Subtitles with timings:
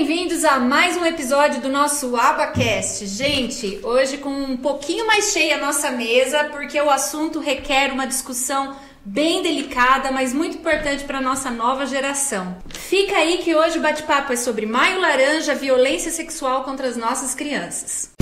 [0.00, 3.06] bem-vindos a mais um episódio do nosso Abacast.
[3.06, 8.06] Gente, hoje com um pouquinho mais cheia a nossa mesa, porque o assunto requer uma
[8.06, 8.74] discussão
[9.04, 12.56] bem delicada, mas muito importante para nossa nova geração.
[12.70, 17.34] Fica aí que hoje o bate-papo é sobre Maio Laranja, violência sexual contra as nossas
[17.34, 18.19] crianças.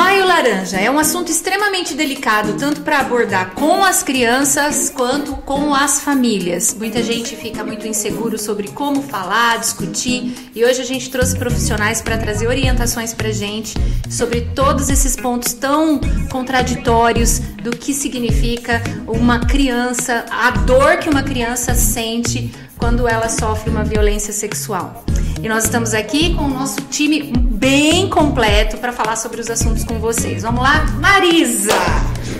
[0.00, 5.74] Maio Laranja é um assunto extremamente delicado, tanto para abordar com as crianças quanto com
[5.74, 6.72] as famílias.
[6.72, 12.00] Muita gente fica muito inseguro sobre como falar, discutir, e hoje a gente trouxe profissionais
[12.00, 13.74] para trazer orientações para gente
[14.08, 16.00] sobre todos esses pontos tão
[16.32, 23.70] contraditórios do que significa uma criança, a dor que uma criança sente quando ela sofre
[23.70, 25.04] uma violência sexual.
[25.42, 29.84] E nós estamos aqui com o nosso time bem completo para falar sobre os assuntos
[29.84, 30.42] com vocês.
[30.42, 30.86] Vamos lá?
[30.98, 31.74] Marisa!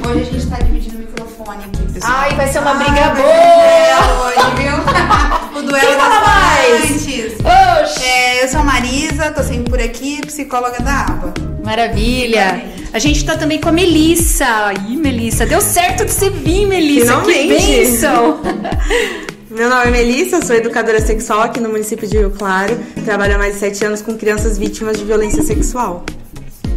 [0.03, 2.13] Hoje a gente está dividindo o microfone aqui, pessoal.
[2.17, 4.27] Ai, vai ser uma briga Ai, boa!
[4.27, 5.61] Hoje, viu?
[5.61, 6.91] o duelo Quem fala mais?
[6.91, 8.03] Oxi!
[8.03, 11.35] É, eu sou a Marisa, tô sempre por aqui, psicóloga da ABA.
[11.63, 12.65] Maravilha!
[12.93, 14.73] A gente tá também com a Melissa.
[14.89, 17.21] Ih, Melissa, deu certo de você vir, Melissa.
[17.21, 17.67] Que Finalmente.
[17.67, 18.41] bênção!
[19.51, 22.79] Meu nome é Melissa, sou educadora sexual aqui no município de Rio Claro.
[23.05, 26.05] Trabalho há mais de sete anos com crianças vítimas de violência sexual.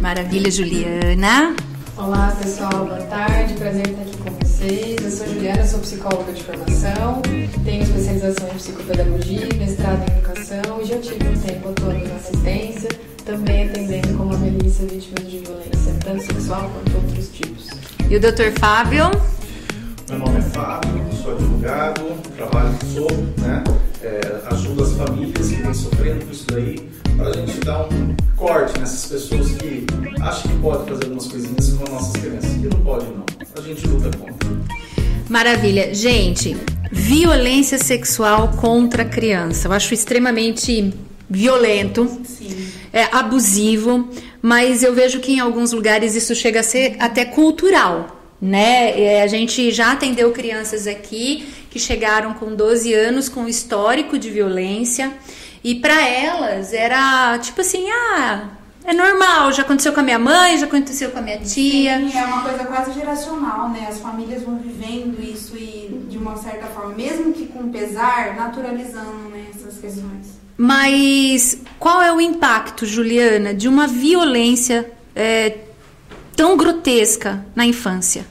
[0.00, 1.54] Maravilha, Juliana.
[1.96, 4.96] Olá pessoal, boa tarde, prazer estar aqui com vocês.
[5.04, 7.22] Eu sou Juliana, sou psicóloga de formação,
[7.64, 12.88] tenho especialização em psicopedagogia, mestrado em educação e já tive um tempo atuando na assistência,
[13.24, 17.68] também atendendo como a Melissa vítimas de violência, tanto sexual quanto outros tipos.
[18.10, 18.50] E o Dr.
[18.58, 19.12] Fábio?
[20.08, 22.02] Meu nome é Fábio, sou advogado,
[22.36, 23.64] trabalho sou, né,
[24.02, 28.14] é, ajudo as famílias que vêm sofrendo com isso daí, para a gente dar um
[28.36, 29.86] corte nessas pessoas que
[30.20, 33.24] acham que pode fazer algumas coisinhas com as nossas crianças, que não pode não.
[33.56, 34.48] A gente luta contra.
[35.30, 35.94] Maravilha.
[35.94, 36.54] Gente,
[36.92, 39.68] violência sexual contra a criança.
[39.68, 40.92] Eu acho extremamente
[41.30, 42.68] violento, Sim.
[42.92, 44.10] é abusivo,
[44.42, 48.23] mas eu vejo que em alguns lugares isso chega a ser até cultural.
[48.40, 49.00] Né?
[49.00, 54.30] É, A gente já atendeu crianças aqui que chegaram com 12 anos com histórico de
[54.30, 55.12] violência
[55.62, 58.50] e para elas era tipo assim, ah,
[58.84, 61.98] é normal, já aconteceu com a minha mãe, já aconteceu com a minha tia.
[61.98, 63.86] Sim, é uma coisa quase geracional, né?
[63.88, 69.30] As famílias vão vivendo isso e, de uma certa forma, mesmo que com pesar, naturalizando
[69.30, 70.38] né, essas questões.
[70.56, 75.63] Mas qual é o impacto, Juliana, de uma violência é,
[76.36, 78.26] tão grotesca na infância?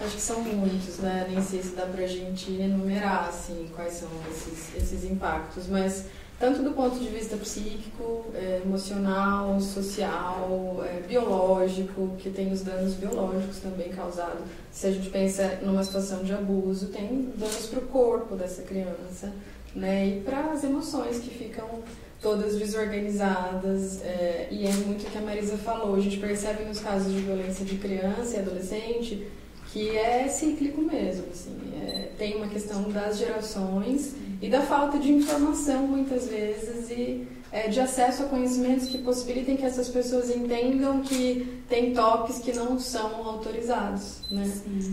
[0.00, 1.26] Acho que são muitos, né?
[1.28, 6.04] Nem sei se dá pra gente enumerar, assim, quais são esses, esses impactos, mas
[6.38, 12.92] tanto do ponto de vista psíquico, eh, emocional, social, eh, biológico, que tem os danos
[12.92, 14.42] biológicos também causados.
[14.70, 19.32] Se a gente pensa numa situação de abuso, tem danos para o corpo dessa criança,
[19.74, 20.06] né?
[20.08, 21.82] E para as emoções que ficam
[22.20, 24.00] todas desorganizadas.
[24.02, 25.94] eh, e é muito o que a Marisa falou.
[25.94, 29.26] A gente percebe nos casos de violência de criança e adolescente
[29.72, 35.12] que é cíclico mesmo, assim, é, tem uma questão das gerações e da falta de
[35.12, 41.00] informação muitas vezes e é, de acesso a conhecimentos que possibilitem que essas pessoas entendam
[41.00, 44.46] que tem toques que não são autorizados, né?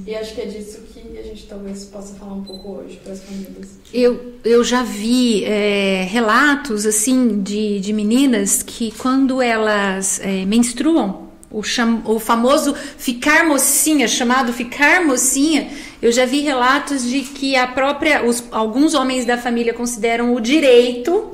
[0.08, 3.12] E acho que é disso que a gente talvez possa falar um pouco hoje para
[3.12, 3.68] as famílias.
[3.94, 11.28] Eu, eu já vi é, relatos assim de, de meninas que quando elas é, menstruam,
[11.52, 15.70] o, cham, o famoso ficar mocinha, chamado ficar mocinha,
[16.02, 20.40] eu já vi relatos de que a própria, os, alguns homens da família consideram o
[20.40, 21.34] direito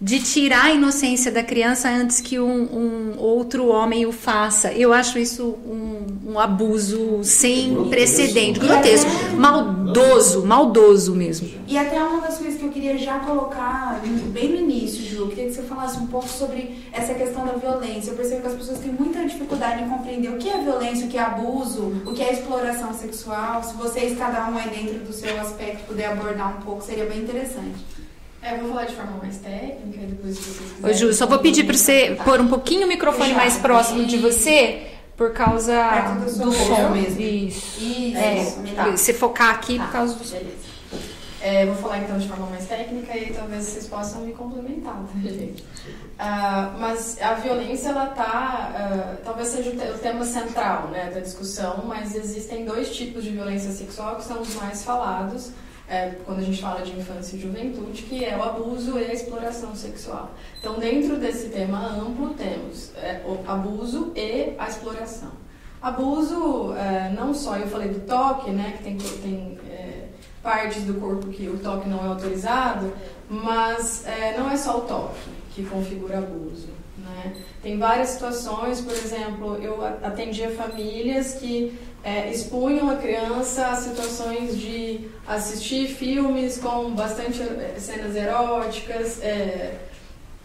[0.00, 4.72] de tirar a inocência da criança antes que um, um outro homem o faça.
[4.72, 11.48] Eu acho isso um, um abuso sem Grotesco, precedente, grotesco, maldoso, maldoso mesmo.
[11.66, 14.00] E até uma das coisas que eu queria já colocar
[14.32, 17.52] bem no início, Ju, eu queria que você falasse um pouco sobre essa questão da
[17.52, 18.10] violência.
[18.10, 21.08] Eu percebo que as pessoas têm muita dificuldade em compreender o que é violência, o
[21.08, 23.62] que é abuso, o que é exploração sexual.
[23.62, 27.20] Se vocês, cada um aí dentro do seu aspecto, puder abordar um pouco, seria bem
[27.20, 27.93] interessante.
[28.44, 30.96] É, eu vou falar de forma mais técnica e depois se vocês Ô, quiserem.
[30.98, 32.24] Ju, só vou pedir para você Tá.
[32.24, 33.38] pôr um pouquinho o microfone Fechado.
[33.40, 34.82] mais próximo de você,
[35.16, 35.72] por causa
[36.22, 36.90] do seu do som.
[36.90, 37.20] mesmo.
[37.22, 37.80] Isso.
[37.82, 38.90] Isso, É, tá.
[38.90, 40.36] você focar aqui por Tá, causa do som.
[40.36, 40.74] beleza.
[41.40, 45.28] É, vou falar então de forma mais técnica e talvez vocês possam me complementar, tá,
[45.28, 45.62] gente?
[46.18, 51.84] Ah, mas a violência, ela tá, ah, talvez seja o tema central, né, da discussão,
[51.86, 55.50] mas existem dois tipos de violência sexual que são os mais falados
[55.88, 59.12] é, quando a gente fala de infância e juventude, que é o abuso e a
[59.12, 60.30] exploração sexual.
[60.58, 65.32] Então, dentro desse tema amplo, temos é, o abuso e a exploração.
[65.82, 70.08] Abuso, é, não só, eu falei do toque, né, que tem, tem é,
[70.42, 72.92] partes do corpo que o toque não é autorizado,
[73.28, 75.20] mas é, não é só o toque
[75.54, 76.68] que configura abuso.
[76.98, 77.34] Né?
[77.62, 84.58] Tem várias situações, por exemplo, eu atendia famílias que é, expunham a criança a situações
[84.58, 89.78] de assistir filmes com bastante é, cenas eróticas, é,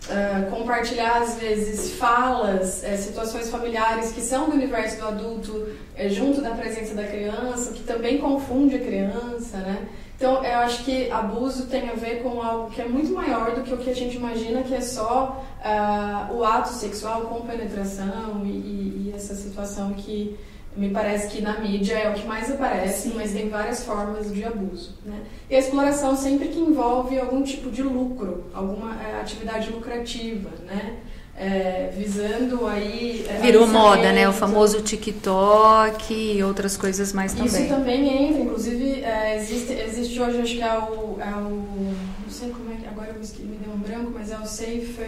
[0.10, 6.08] é, compartilhar às vezes falas, é, situações familiares que são do universo do adulto é,
[6.08, 9.88] junto da presença da criança, que também confunde a criança, né?
[10.16, 13.64] Então, eu acho que abuso tem a ver com algo que é muito maior do
[13.64, 18.42] que o que a gente imagina que é só uh, o ato sexual com penetração
[18.44, 20.38] e, e, e, essa situação que
[20.76, 23.14] me parece que na mídia é o que mais aparece, Sim.
[23.16, 24.96] mas tem várias formas de abuso.
[25.06, 25.22] Né?
[25.50, 31.00] E a exploração sempre que envolve algum tipo de lucro, alguma uh, atividade lucrativa, né?
[31.40, 33.26] é, visando aí.
[33.28, 34.28] É, Virou moda, né?
[34.28, 37.48] O famoso TikTok e outras coisas mais também.
[37.48, 41.96] Isso também entra, inclusive é, existe, existe hoje, acho que é o, é o.
[42.24, 42.88] Não sei como é que.
[42.88, 45.00] Agora me, me deu um branco, mas é o Safe.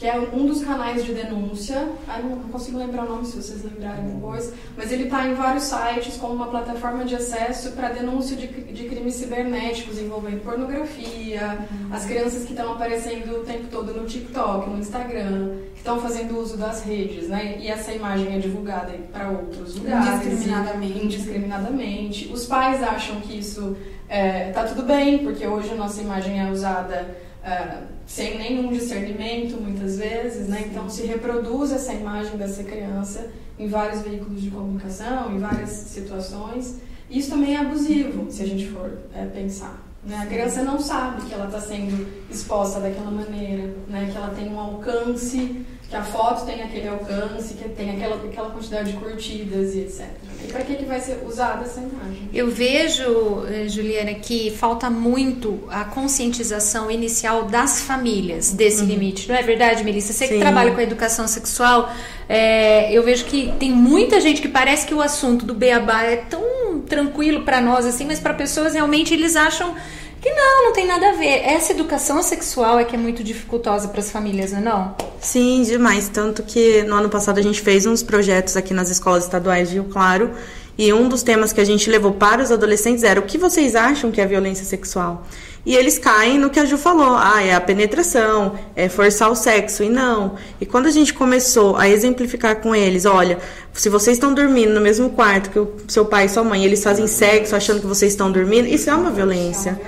[0.00, 1.86] Que é um dos canais de denúncia.
[2.08, 5.34] Ah, não, não, consigo lembrar o nome se vocês lembrarem depois, mas ele está em
[5.34, 11.58] vários sites como uma plataforma de acesso para denúncia de, de, crimes cibernéticos envolvendo pornografia,
[11.70, 11.94] uhum.
[11.94, 16.38] as crianças que estão aparecendo o tempo todo no TikTok, no Instagram, que estão fazendo
[16.38, 17.58] uso das redes, né?
[17.60, 20.24] E essa imagem é divulgada para outros lugares.
[20.24, 21.04] Indiscriminadamente.
[21.04, 22.32] Indiscriminadamente.
[22.32, 26.40] Os pais acham que isso está é, tá tudo bem, porque hoje a nossa imagem
[26.40, 27.28] é usada.
[27.50, 30.68] Uh, sem nenhum discernimento, muitas vezes, né?
[30.70, 36.78] Então se reproduz essa imagem dessa criança em vários veículos de comunicação, em várias situações.
[37.10, 39.84] Isso também é abusivo, se a gente for é, pensar.
[40.04, 40.16] Né?
[40.16, 44.08] A criança não sabe que ela está sendo exposta daquela maneira, né?
[44.10, 48.50] que ela tem um alcance que a foto tem aquele alcance, que tem aquela, aquela
[48.50, 50.06] quantidade de curtidas e etc.
[50.44, 52.30] E para que, que vai ser usada essa imagem?
[52.32, 58.86] Eu vejo, eh, Juliana, que falta muito a conscientização inicial das famílias desse uhum.
[58.86, 59.28] limite.
[59.28, 60.12] Não é verdade, Melissa?
[60.12, 60.34] Você Sim.
[60.34, 61.92] que trabalha com a educação sexual,
[62.28, 66.16] é, eu vejo que tem muita gente que parece que o assunto do beabá é
[66.16, 69.74] tão tranquilo para nós assim, mas para pessoas realmente eles acham
[70.20, 71.42] que não, não tem nada a ver.
[71.44, 75.04] Essa educação sexual é que é muito dificultosa para as famílias, não é?
[75.20, 76.08] Sim, demais.
[76.08, 79.74] Tanto que no ano passado a gente fez uns projetos aqui nas escolas estaduais de
[79.74, 80.30] Rio Claro.
[80.76, 83.74] E um dos temas que a gente levou para os adolescentes era o que vocês
[83.74, 85.26] acham que é violência sexual?
[85.64, 87.16] E eles caem no que a Ju falou.
[87.16, 89.82] Ah, é a penetração, é forçar o sexo.
[89.82, 90.36] E não.
[90.60, 93.38] E quando a gente começou a exemplificar com eles, olha,
[93.72, 96.82] se vocês estão dormindo no mesmo quarto que o seu pai e sua mãe, eles
[96.82, 99.80] fazem sexo achando que vocês estão dormindo, isso é uma violência.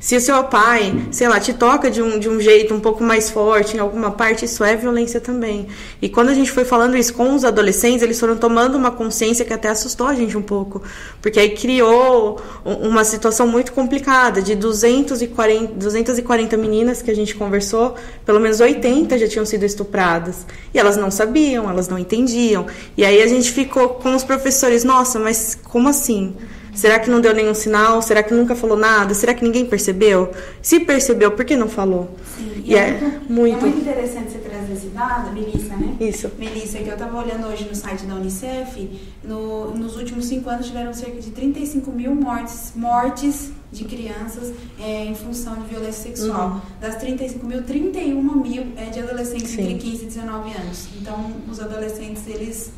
[0.00, 3.04] Se o seu pai, sei lá, te toca de um, de um jeito um pouco
[3.04, 5.66] mais forte em alguma parte, isso é violência também.
[6.00, 9.44] E quando a gente foi falando isso com os adolescentes, eles foram tomando uma consciência
[9.44, 10.82] que até assustou a gente um pouco.
[11.20, 14.40] Porque aí criou uma situação muito complicada.
[14.40, 17.94] De 240, 240 meninas que a gente conversou,
[18.24, 20.46] pelo menos 80 já tinham sido estupradas.
[20.72, 22.66] E elas não sabiam, elas não entendiam.
[22.96, 26.34] E aí a gente ficou com os professores, nossa, mas como assim?
[26.74, 28.00] Será que não deu nenhum sinal?
[28.02, 29.14] Será que nunca falou nada?
[29.14, 30.32] Será que ninguém percebeu?
[30.62, 32.16] Se percebeu, por que não falou?
[32.36, 35.96] Sim, e, é, é, muito, é muito interessante você trazer esse dado, Melissa, né?
[36.00, 36.30] Isso.
[36.38, 40.66] Melissa, que eu estava olhando hoje no site da Unicef, no, nos últimos cinco anos
[40.66, 46.50] tiveram cerca de 35 mil mortes, mortes de crianças é, em função de violência sexual.
[46.50, 46.60] Uhum.
[46.80, 49.62] Das 35 mil, 31 mil é de adolescentes Sim.
[49.62, 50.88] entre 15 e 19 anos.
[51.00, 52.72] Então, os adolescentes, eles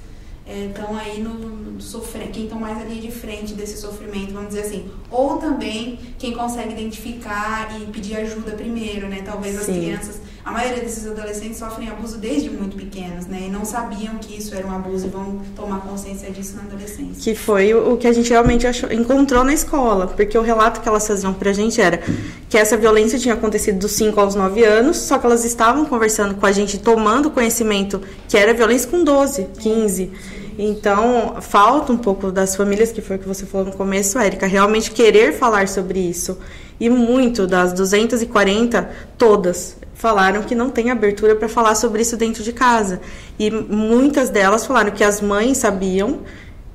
[0.46, 4.48] estão é, aí no, no sofrer, quem estão mais ali de frente desse sofrimento, vamos
[4.48, 4.90] dizer assim.
[5.10, 9.22] Ou também quem consegue identificar e pedir ajuda primeiro, né?
[9.24, 9.60] Talvez Sim.
[9.60, 13.44] as crianças, a maioria desses adolescentes sofrem abuso desde muito pequenos, né?
[13.46, 17.22] E não sabiam que isso era um abuso e vão tomar consciência disso na adolescência.
[17.22, 20.88] Que foi o que a gente realmente achou, encontrou na escola, porque o relato que
[20.88, 22.02] elas faziam pra gente era
[22.48, 26.34] que essa violência tinha acontecido dos 5 aos 9 anos, só que elas estavam conversando
[26.34, 30.10] com a gente, tomando conhecimento que era violência com 12, 15.
[30.58, 34.46] Então, falta um pouco das famílias, que foi o que você falou no começo, Érica,
[34.46, 36.36] realmente querer falar sobre isso.
[36.80, 42.42] E muito das 240, todas falaram que não tem abertura para falar sobre isso dentro
[42.42, 43.00] de casa.
[43.38, 46.22] E muitas delas falaram que as mães sabiam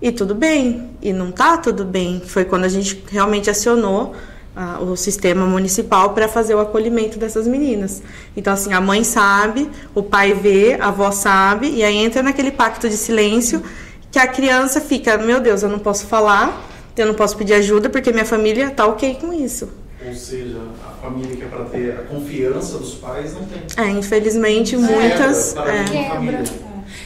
[0.01, 2.21] e tudo bem, e não tá tudo bem.
[2.25, 4.15] Foi quando a gente realmente acionou
[4.55, 8.01] ah, o sistema municipal para fazer o acolhimento dessas meninas.
[8.33, 12.51] Então, assim, a mãe sabe, o pai vê, a avó sabe, e aí entra naquele
[12.51, 13.61] pacto de silêncio
[14.09, 16.65] que a criança fica: meu Deus, eu não posso falar,
[16.95, 19.67] eu não posso pedir ajuda porque minha família tá ok com isso.
[20.07, 23.61] Ou seja, a família que é para ter a confiança dos pais não tem.
[23.77, 25.55] É, infelizmente, muitas.
[25.55, 25.83] É, é.
[25.83, 26.43] Quebra.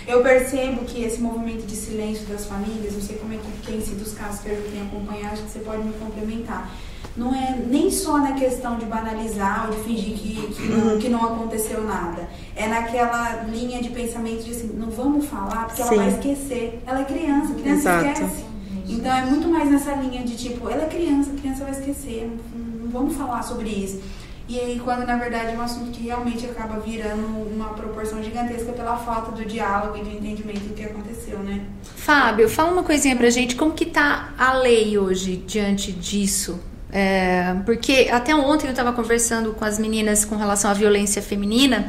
[0.07, 3.81] Eu percebo que esse movimento de silêncio das famílias, não sei como é que tem
[3.81, 6.71] sido os casos que eu tenho acompanhado, acho que você pode me complementar.
[7.15, 11.09] Não é nem só na questão de banalizar ou de fingir que, que, não, que
[11.09, 12.29] não aconteceu nada.
[12.55, 15.95] É naquela linha de pensamento de assim, não vamos falar porque Sim.
[15.95, 16.81] ela vai esquecer.
[16.85, 18.07] Ela é criança, criança Exato.
[18.07, 18.50] esquece.
[18.91, 22.89] Então é muito mais nessa linha de tipo, ela é criança, criança vai esquecer, não
[22.89, 24.01] vamos falar sobre isso.
[24.49, 28.73] E aí, quando na verdade é um assunto que realmente acaba virando uma proporção gigantesca
[28.73, 31.61] pela falta do diálogo e do entendimento do que aconteceu, né?
[31.95, 36.59] Fábio, fala uma coisinha pra gente, como que tá a lei hoje diante disso?
[36.91, 41.87] É, porque até ontem eu estava conversando com as meninas com relação à violência feminina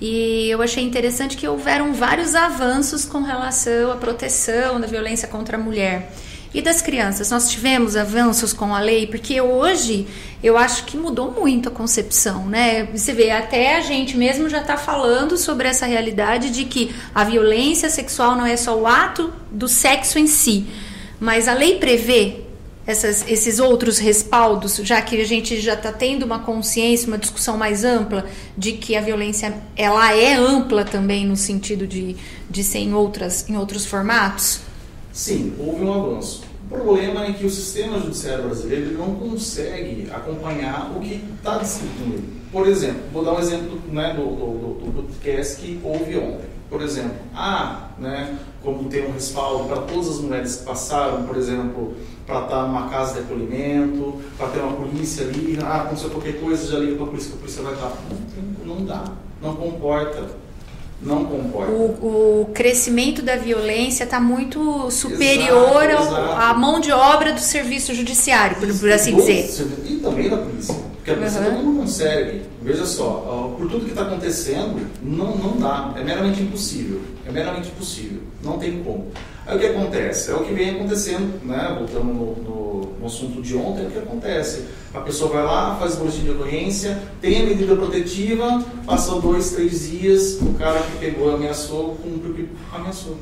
[0.00, 5.58] e eu achei interessante que houveram vários avanços com relação à proteção da violência contra
[5.58, 6.10] a mulher.
[6.52, 10.06] E das crianças, nós tivemos avanços com a lei, porque hoje
[10.42, 12.84] eu acho que mudou muito a concepção, né?
[12.94, 17.22] Você vê, até a gente mesmo já está falando sobre essa realidade de que a
[17.22, 20.66] violência sexual não é só o ato do sexo em si,
[21.20, 22.44] mas a lei prevê
[22.86, 27.58] essas, esses outros respaldos, já que a gente já está tendo uma consciência, uma discussão
[27.58, 28.24] mais ampla
[28.56, 32.16] de que a violência ela é ampla também no sentido de,
[32.48, 34.67] de ser em, outras, em outros formatos?
[35.18, 36.44] Sim, houve um avanço.
[36.64, 42.22] O problema é que o sistema judiciário brasileiro não consegue acompanhar o que está descrito.
[42.52, 46.46] Por exemplo, vou dar um exemplo né, do, do, do podcast que houve ontem.
[46.70, 51.36] Por exemplo, ah, né, como tem um respaldo para todas as mulheres que passaram, por
[51.36, 56.40] exemplo, para estar numa casa de acolhimento, para ter uma polícia ali, ah, aconteceu qualquer
[56.40, 57.92] coisa, já liga para a polícia, que a polícia vai estar.
[58.64, 59.02] Não, não dá,
[59.42, 60.47] não comporta.
[61.00, 61.70] Não comporta.
[61.70, 66.40] O, o crescimento da violência está muito superior Exato, ao- exato.
[66.42, 69.48] à mão de obra do serviço judiciário, por, por assim dizer.
[69.86, 70.74] E também da polícia.
[70.96, 71.46] Porque a polícia Uhum.
[71.46, 72.42] também não consegue.
[72.62, 75.94] Veja só, por tudo que está acontecendo, não, não dá.
[75.96, 77.00] É meramente impossível.
[77.26, 78.20] É meramente impossível.
[78.42, 79.06] Não tem como.
[79.46, 80.30] Aí o que acontece?
[80.30, 81.74] É o que vem acontecendo, né?
[81.78, 82.67] Voltando no, no-
[83.00, 84.64] no assunto de ontem, o que acontece.
[84.94, 89.50] A pessoa vai lá, faz o boletim de ocorrência, tem a medida protetiva, passam dois,
[89.50, 93.16] três dias, o cara que pegou, ameaçou, cumpre o que ameaçou.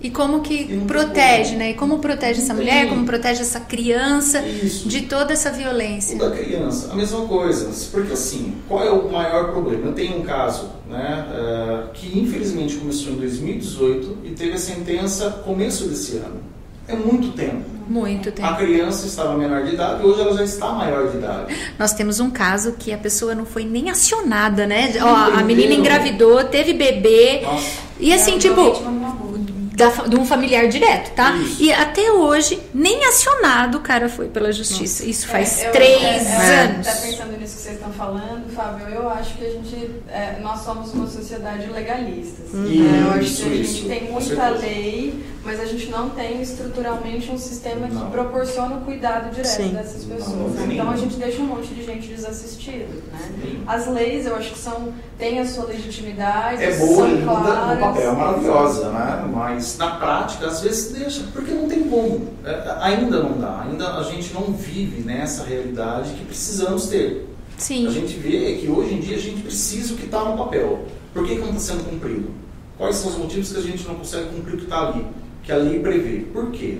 [0.00, 1.70] E como que E protege, né?
[1.70, 2.88] E como protege essa mulher, tem.
[2.88, 4.88] como protege essa criança Isso.
[4.88, 6.16] de toda essa O violência.
[6.16, 7.68] da criança, a mesma coisa.
[7.90, 9.86] Porque assim, qual é o maior problema?
[9.86, 15.30] Eu tenho um caso né, eh, que infelizmente começou em 2018 e teve a sentença
[15.44, 16.42] começo desse ano.
[16.86, 17.64] É muito tempo.
[17.88, 18.56] Muito A tempo.
[18.56, 21.56] criança estava menor de idade e hoje ela já está maior de idade.
[21.78, 24.92] Nós temos um caso que a pessoa não foi nem acionada, né?
[25.00, 27.40] Ó, a menina engravidou, teve bebê.
[27.42, 27.66] Nossa,
[27.98, 29.38] E assim, É, tipo, uma vítima de um abuso.
[29.78, 31.32] Da de um familiar direto, tá?
[31.36, 31.62] Isso.
[31.62, 35.04] E até hoje, nem acionado o cara foi pela justiça.
[35.06, 36.86] Isso faz É, eu- três é, é, anos.
[36.88, 40.60] Até pensando nisso que vocês estão falando, Fábio, eu acho que a gente, é, nós
[40.60, 42.42] somos uma sociedade legalista.
[42.42, 43.02] assim, né?
[43.06, 46.42] Eu acho Isso, que a gente isso, tem muita lei, mas a gente não tem
[46.42, 48.10] estruturalmente um sistema que Não.
[48.10, 49.68] proporciona o cuidado direto Sim.
[49.68, 50.36] dessas Não, pessoas.
[50.54, 52.84] não tem então a gente deixa um monte de gente desassistida.
[53.12, 53.18] Né?
[53.42, 53.62] Sim.
[53.66, 57.78] As leis, eu acho que são, têm a sua legitimidade, é boa, são no claras.
[57.80, 59.24] papel é maravilhosa, né?
[59.32, 62.28] Mas na prática, às vezes deixa, porque não tem como.
[62.44, 67.28] É, ainda não dá, ainda a gente não vive nessa realidade que precisamos ter.
[67.56, 67.90] A Sim.
[67.90, 70.86] gente vê que hoje em dia a gente precisa o que está no papel.
[71.12, 72.30] Por que, que não está sendo cumprido?
[72.76, 75.04] Quais são os motivos que a gente não consegue cumprir o que está ali?
[75.42, 76.20] Que a lei prevê.
[76.32, 76.78] Por quê?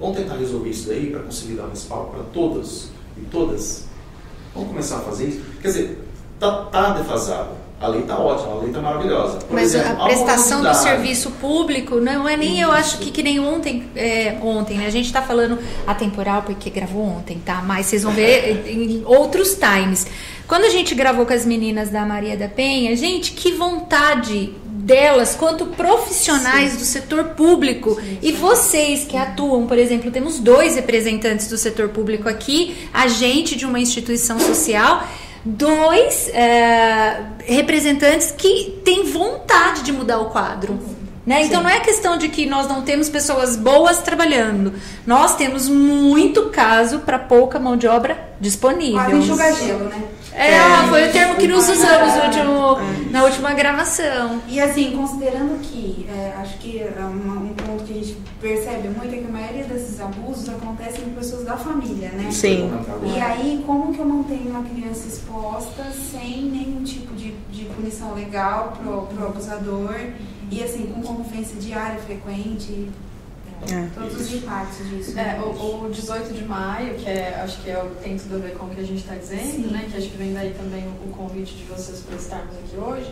[0.00, 2.88] Vamos tentar resolver isso daí para conseguir dar respaldo para todas
[3.18, 3.84] e todas?
[4.54, 5.42] Vamos começar a fazer isso?
[5.60, 6.08] Quer dizer,
[6.40, 7.63] tá, tá defasado.
[7.80, 9.38] A lei está ótima, a lei está maravilhosa.
[9.38, 13.22] Por Mas exemplo, a prestação do serviço público não é nem, eu acho que, que
[13.22, 14.86] nem ontem, é, ontem, né?
[14.86, 17.62] A gente tá falando atemporal porque gravou ontem, tá?
[17.66, 20.06] Mas vocês vão ver em outros times.
[20.46, 24.54] Quando a gente gravou com as meninas da Maria da Penha, gente, que vontade
[24.84, 31.48] delas quanto profissionais do setor público e vocês que atuam, por exemplo, temos dois representantes
[31.48, 35.06] do setor público aqui, agente de uma instituição social
[35.44, 40.78] dois é, representantes que têm vontade de mudar o quadro.
[41.26, 41.44] Né?
[41.44, 44.74] Então não é questão de que nós não temos pessoas boas trabalhando.
[45.06, 49.00] Nós temos muito caso para pouca mão de obra disponível.
[49.00, 50.02] Quase enxugar gelo, né?
[50.34, 54.42] É, ah, foi o termo que nos usamos no último- na última gravação.
[54.48, 58.16] E assim, considerando que, é, acho que é uma- um ponto que a gente
[58.48, 62.30] percebe muito é que a maioria desses abusos acontecem com pessoas da família, né?
[62.30, 62.70] Sim.
[63.02, 68.12] E aí, como que eu mantenho uma criança exposta sem nenhum tipo de, de punição
[68.14, 69.96] legal pro, pro abusador
[70.50, 72.90] e assim, com convivência diária, frequente,
[73.72, 73.88] É.
[73.94, 75.18] todos os impactos disso.
[75.18, 78.38] É, o, o 18 de maio, que é, acho que é, o- tem tudo a
[78.40, 79.70] ver com o que a gente está dizendo, Sim.
[79.72, 79.88] né?
[79.90, 83.10] Que acho que vem daí também o, o convite de vocês para estarmos aqui hoje.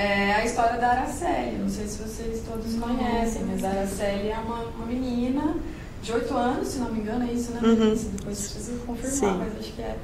[0.00, 1.58] É a história da Araceli.
[1.58, 5.56] Não sei se vocês todos conhecem, mas a Araceli é uma, uma menina
[6.02, 7.60] de 8 anos, se não me engano, é isso, né?
[7.62, 7.94] Uhum.
[7.94, 9.38] Depois precisa confirmar, Sim.
[9.38, 9.96] mas acho que é.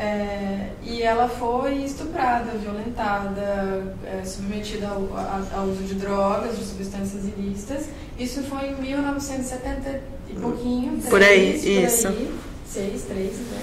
[0.00, 5.08] É, e ela foi estuprada, violentada, é, submetida ao,
[5.52, 7.86] ao uso de drogas, de substâncias ilícitas.
[8.16, 11.02] Isso foi em 1970 e pouquinho.
[11.02, 12.08] Por aí, três, isso.
[12.08, 13.60] Por aí, seis, três, né?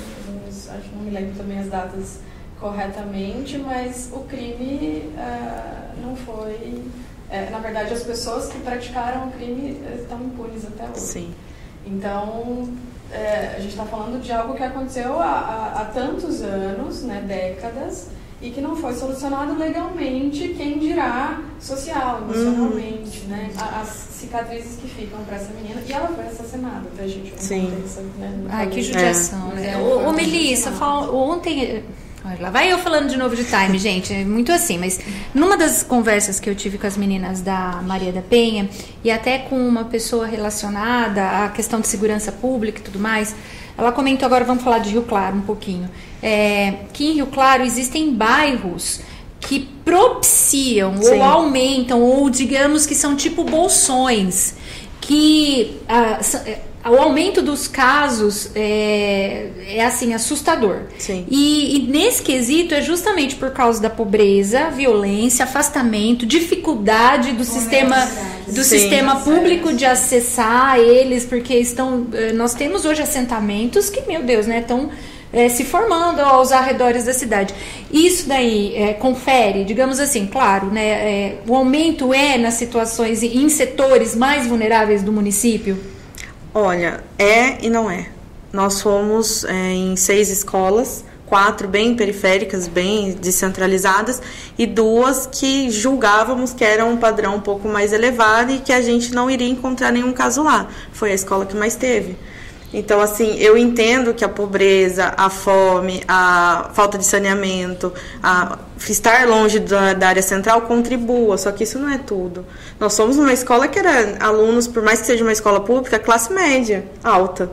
[0.48, 2.20] Acho que não me lembro também as datas
[2.60, 6.84] corretamente, mas o crime ah, não foi.
[7.30, 11.00] é, na verdade, as pessoas que praticaram o crime eh, estão impunes até hoje.
[11.00, 11.34] Sim.
[11.86, 12.70] Então,
[13.12, 17.24] é, a gente está falando de algo que aconteceu há, há- há tantos anos, né,
[17.28, 18.08] décadas,
[18.42, 23.50] e que não foi solucionado legalmente, quem dirá social, emocionalmente, né?
[23.58, 25.82] A- As cicatrizes que ficam para essa menina.
[25.88, 27.34] E ela foi assassinada, tá, gente?
[27.42, 27.66] Sim.
[27.70, 28.84] contei isso, né, Ai, que falei.
[28.84, 29.72] judiação, né?
[29.74, 31.84] é, Ô, ô Melissa, fala- ontem.
[32.40, 34.12] Lá, vai eu falando de novo de time, gente.
[34.12, 35.00] É muito assim, mas
[35.34, 38.68] numa das conversas que eu tive com as meninas da Maria da Penha,
[39.04, 43.36] e até com uma pessoa relacionada à questão de segurança pública e tudo mais,
[43.78, 45.90] ela comentou agora, vamos falar de Rio Claro um pouquinho.
[46.22, 49.02] é, que em Rio Claro existem bairros
[49.40, 51.18] que propiciam Sim.
[51.18, 54.56] ou aumentam, ou digamos que são tipo bolsões,
[55.00, 60.82] que ah, é, o aumento dos casos é, é assim, assustador.
[61.00, 61.26] Sim.
[61.30, 67.96] E, e nesse quesito é justamente por causa da pobreza, violência, afastamento, dificuldade do sistema
[68.48, 68.78] do Sim.
[68.78, 74.46] sistema público de acessar eles, porque estão eh, nós temos hoje assentamentos que, meu Deus,
[74.46, 74.92] né, estão
[75.34, 77.56] eh, se formando aos arredores da cidade.
[77.92, 83.38] Isso daí eh, confere, digamos assim, claro, né, eh, o aumento é nas situações e
[83.38, 85.95] em setores mais vulneráveis do município.
[86.58, 88.08] Olha, é e não é.
[88.54, 94.22] Nós fomos é, em seis escolas, quatro bem periféricas, bem descentralizadas,
[94.58, 98.80] e duas que julgávamos que eram um padrão um pouco mais elevado e que a
[98.80, 100.70] gente não iria encontrar nenhum caso lá.
[100.94, 102.18] Foi a escola que mais teve.
[102.78, 109.26] Então, assim, eu entendo que a pobreza, a fome, a falta de saneamento, a estar
[109.30, 112.46] longe da, da área central contribua, só que isso não é tudo.
[112.78, 116.34] Nós somos uma escola que era alunos, por mais que seja uma escola pública, classe
[116.34, 117.50] média, alta.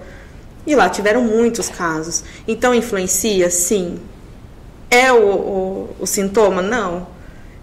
[0.66, 2.24] E lá tiveram muitos casos.
[2.48, 3.48] Então, influencia?
[3.48, 4.00] Sim.
[4.90, 6.60] É o, o, o sintoma?
[6.60, 7.06] Não.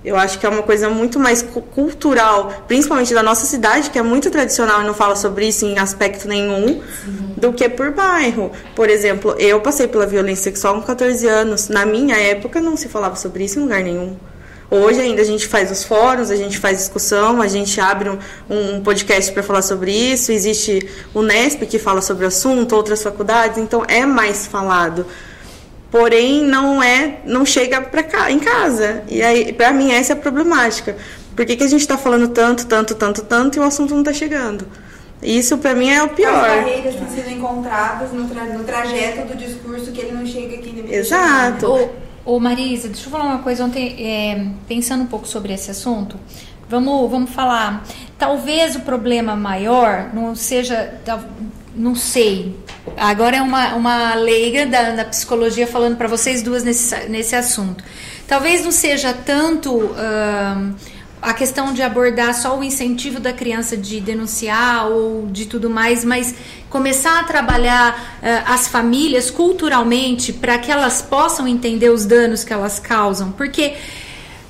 [0.03, 3.99] Eu acho que é uma coisa muito mais cu- cultural, principalmente da nossa cidade, que
[3.99, 6.81] é muito tradicional e não fala sobre isso em aspecto nenhum,
[7.35, 8.49] do que por bairro.
[8.75, 11.67] Por exemplo, eu passei pela violência sexual com 14 anos.
[11.67, 14.15] Na minha época não se falava sobre isso em lugar nenhum.
[14.71, 18.17] Hoje ainda a gente faz os fóruns, a gente faz discussão, a gente abre um,
[18.49, 20.31] um podcast para falar sobre isso.
[20.31, 25.05] Existe o Nesp que fala sobre o assunto, outras faculdades, então é mais falado
[25.91, 30.15] porém não é não chega para cá em casa e aí para mim essa é
[30.15, 30.95] a problemática
[31.35, 34.01] por que, que a gente está falando tanto tanto tanto tanto e o assunto não
[34.01, 34.67] está chegando
[35.21, 39.27] isso para mim é o As pior barreiras têm sido encontradas no, tra- no trajeto
[39.27, 41.89] do discurso que ele não chega aqui deveria Exato.
[42.25, 43.65] ô Marisa, deixa eu falar uma coisa.
[43.65, 46.15] Ontem, é, pensando um pouco sobre esse assunto,
[46.69, 47.83] vamos, vamos falar.
[48.17, 50.93] Talvez o problema maior não seja.
[51.75, 52.55] Não sei.
[52.97, 57.83] Agora é uma, uma leiga da, da psicologia falando para vocês duas nesse, nesse assunto.
[58.27, 59.91] Talvez não seja tanto.
[59.95, 60.73] ahn,
[61.21, 66.05] a questão de abordar só o incentivo da criança de denunciar ou de tudo mais,
[66.05, 66.33] mas
[66.69, 72.53] começar a trabalhar eh, as famílias culturalmente para que elas possam entender os danos que
[72.53, 73.73] elas causam, porque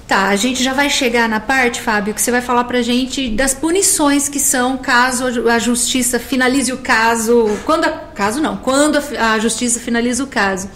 [0.09, 3.29] tá, a gente já vai chegar na parte, Fábio, que você vai falar pra gente
[3.29, 8.97] das punições que são caso a justiça finalize o caso, quando a, caso não, quando
[8.97, 10.67] a, justiça finaliza o caso.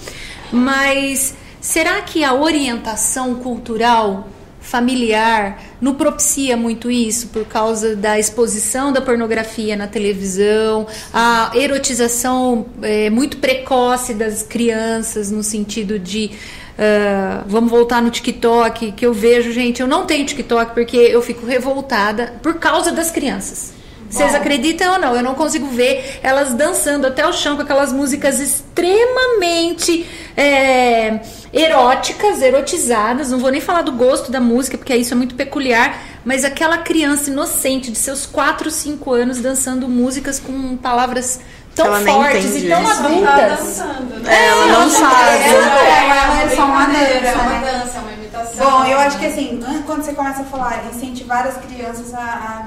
[0.52, 4.30] Mas será que a orientação cultural
[4.62, 12.68] familiar não propicia muito isso por causa da exposição da pornografia na televisão, a erotização
[12.84, 16.32] é, muito precoce das crianças no sentido de
[16.78, 21.22] ah, vamos voltar no TikTok que eu vejo gente eu não tenho TikTok porque eu
[21.22, 23.74] fico revoltada por causa das crianças
[24.14, 25.16] vocês acreditam ou não?
[25.16, 30.06] Eu não consigo ver elas dançando até o chão com aquelas músicas extremamente
[30.38, 31.20] é,
[31.52, 33.32] eróticas, erotizadas.
[33.32, 36.00] Não vou nem falar do gosto da música, porque isso é muito peculiar.
[36.24, 41.40] Mas aquela criança inocente de seus 4, 5 anos dançando músicas com palavras
[41.76, 43.02] tão fortes e tão isso.
[43.02, 43.60] Tá adultas.
[43.60, 44.48] dançando, É, né?
[44.48, 45.14] ela não sabe.
[45.14, 47.62] dançando, Ela é só uma dança, É uma né?
[47.84, 48.72] dança, é uma imitação.
[48.72, 52.20] Bom, eu acho que assim, an- quando você começa a falar, incentivar as crianças a,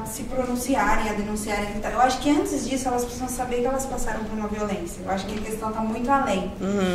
[0.02, 3.86] a se pronunciarem, a denunciarem, eu acho que antes disso elas precisam saber que elas
[3.86, 5.00] passaram por uma violência.
[5.04, 6.50] Eu acho que a questão está muito além.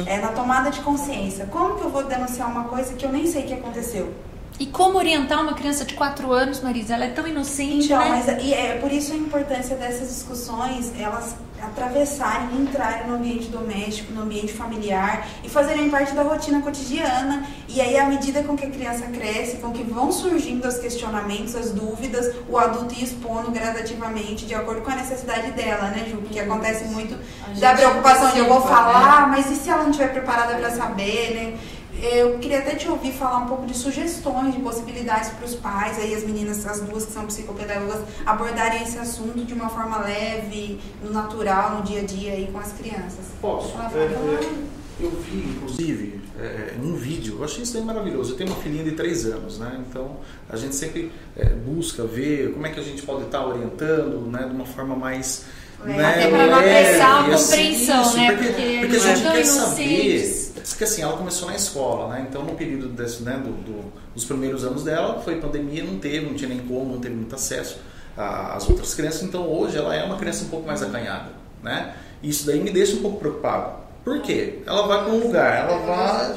[0.05, 1.47] É na tomada de consciência.
[1.49, 4.13] Como que eu vou denunciar uma coisa que eu nem sei que aconteceu?
[4.61, 6.93] E como orientar uma criança de 4 anos, Marisa?
[6.93, 8.09] Ela é tão inocente, Então, né?
[8.09, 14.13] mas e é por isso a importância dessas discussões, elas atravessarem, entrarem no ambiente doméstico,
[14.13, 17.43] no ambiente familiar e fazerem parte da rotina cotidiana.
[17.67, 21.55] E aí, à medida com que a criança cresce, com que vão surgindo os questionamentos,
[21.55, 26.17] as dúvidas, o adulto ir expondo gradativamente de acordo com a necessidade dela, né, Ju?
[26.17, 27.15] Porque acontece muito
[27.47, 30.53] A da preocupação de eu vou antecipa, falar, mas e se ela não estiver preparada
[30.53, 31.57] para saber, né?
[32.01, 35.97] Eu queria até te ouvir falar um pouco de sugestões, de possibilidades para os pais,
[35.99, 40.79] aí as meninas, as duas que são psicopedagogas, abordarem esse assunto de uma forma leve,
[41.03, 43.25] no natural, no dia a dia aí com as crianças.
[43.41, 43.75] Posso?
[43.95, 48.33] É, é, eu vi, inclusive, é, um vídeo, eu achei isso aí maravilhoso.
[48.33, 49.83] Eu tenho uma filhinha de 3 anos, né?
[49.87, 50.17] Então
[50.49, 54.47] a gente sempre é, busca ver como é que a gente pode estar orientando, né?
[54.47, 55.45] De uma forma mais.
[55.85, 58.31] Né, Até pra não apressar a assim, compreensão, isso, né?
[58.31, 60.51] Porque, Porque porque a eles gente quer saber.
[60.69, 62.25] Porque assim, ela começou na escola, né?
[62.29, 66.25] Então no período desse, né, do, do- dos primeiros anos dela, foi pandemia, não teve,
[66.25, 67.77] não tinha nem como, não teve muito acesso
[68.15, 69.23] às outras crianças.
[69.23, 71.29] Então hoje ela é uma criança um pouco mais acanhada,
[71.63, 71.93] né?
[72.21, 73.79] Isso daí me deixa um pouco preocupado.
[74.03, 74.59] Por quê?
[74.65, 76.35] Ela vai para um lugar, ela vai.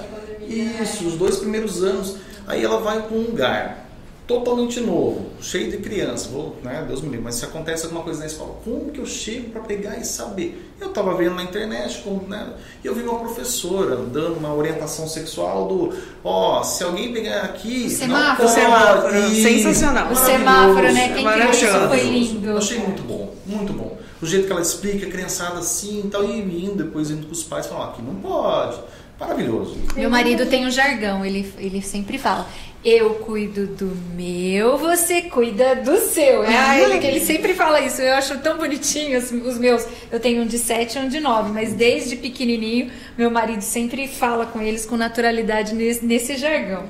[0.48, 2.16] Isso, os dois primeiros anos.
[2.46, 3.86] Aí ela vai para um lugar
[4.26, 6.26] totalmente novo, cheio de crianças.
[6.28, 9.06] Vou, né, Deus me livre, mas se acontece alguma coisa na escola, como que eu
[9.06, 10.72] chego para pegar e saber?
[10.80, 15.06] Eu estava vendo na internet, como, né, e eu vi uma professora dando uma orientação
[15.06, 15.92] sexual do,
[16.24, 18.48] ó, se alguém pegar aqui, O semáforo.
[18.48, 18.54] não.
[18.54, 20.12] Semáforo, Isso, sensacional.
[20.12, 21.12] O semáforo, né?
[21.14, 22.48] Quem criou isso foi lindo.
[22.48, 23.98] Eu achei muito bom, muito bom.
[24.22, 27.32] O jeito que ela explica, a criançada assim e tal, e indo, depois indo com
[27.32, 28.78] os pais, falando, aqui não pode.
[29.20, 29.76] Maravilhoso.
[29.94, 32.48] Meu marido tem um jargão, ele, ele sempre fala:
[32.84, 36.44] Eu cuido do meu, você cuida do seu.
[36.44, 38.02] É ah, ele, que ele sempre fala isso.
[38.02, 39.86] Eu acho tão bonitinho os, os meus.
[40.12, 44.06] Eu tenho um de 7 e um de 9, mas desde pequenininho, meu marido sempre
[44.06, 46.86] fala com eles com naturalidade nesse, nesse jargão.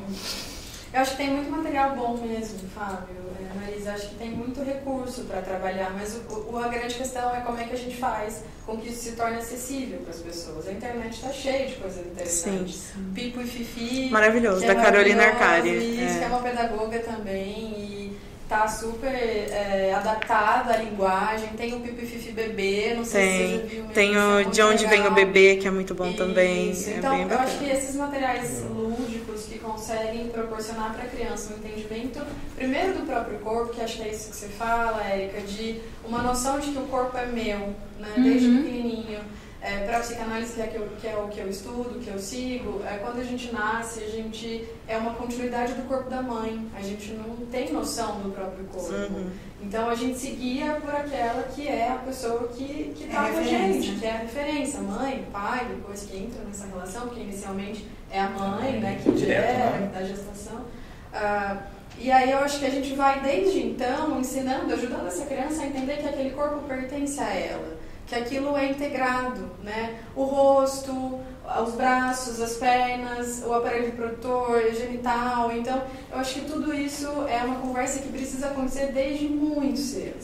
[0.93, 3.24] Eu acho que tem muito material bom mesmo, Fábio.
[3.55, 7.41] Marisa, acho que tem muito recurso para trabalhar, mas o, o- a grande questão é
[7.41, 10.67] como é que a gente faz com que isso se torne acessível para as pessoas.
[10.69, 12.93] A internet está cheia de coisas interessantes.
[13.15, 14.11] Pipo e Fifi.
[14.11, 15.71] Maravilhoso, é da Carolina Arcari.
[16.05, 16.19] Isso, É.
[16.19, 18.19] que é uma pedagoga também e
[18.55, 21.49] tá super é, adaptada à linguagem.
[21.57, 24.51] Tem o Pipo e Fifi bebê, não sei se você Tem, tem é o muito
[24.53, 25.11] De Onde Vem o.
[25.11, 26.71] Bebê, que é muito bom também.
[26.71, 26.91] Isso.
[26.91, 27.49] É Então, bem eu bacana.
[27.49, 32.21] acho que esses materiais lúdicos que conseguem proporcionar para a criança um entendimento,
[32.55, 36.23] primeiro do próprio corpo, que acho que é isso que você fala, Érica, de uma
[36.23, 37.59] noção de que o corpo é meu,
[37.99, 38.63] né, desde Uhum.
[38.63, 39.21] pequenininho.
[39.67, 42.11] É, para a psicanálise, que é, que, eu, que é o que eu estudo, que
[42.11, 46.21] eu sigo, é, quando a gente nasce, a gente é uma continuidade do corpo da
[46.21, 46.69] mãe.
[46.77, 48.93] A gente não tem noção do próprio corpo.
[48.93, 49.31] Uhum.
[49.63, 53.39] Então a gente se guia por aquela que é a pessoa que, que É com
[53.39, 57.89] a gente, que é a referência, mãe, pai, depois que entra nessa relação, porque inicialmente
[58.11, 59.91] é a mãe, né, que Direto, gera, né?
[59.95, 60.67] da gestação.
[61.11, 61.57] Ah,
[61.99, 65.67] e aí eu acho que a gente vai desde então ensinando, ajudando essa criança a
[65.67, 67.79] entender que aquele corpo pertence a ela,
[68.15, 69.99] que aquilo é integrado, né?
[70.15, 71.19] O rosto,
[71.63, 75.53] os braços, as pernas, o aparelho reprodutor, o genital.
[75.53, 80.15] Então, eu acho que tudo isso é uma conversa que precisa acontecer desde muito cedo.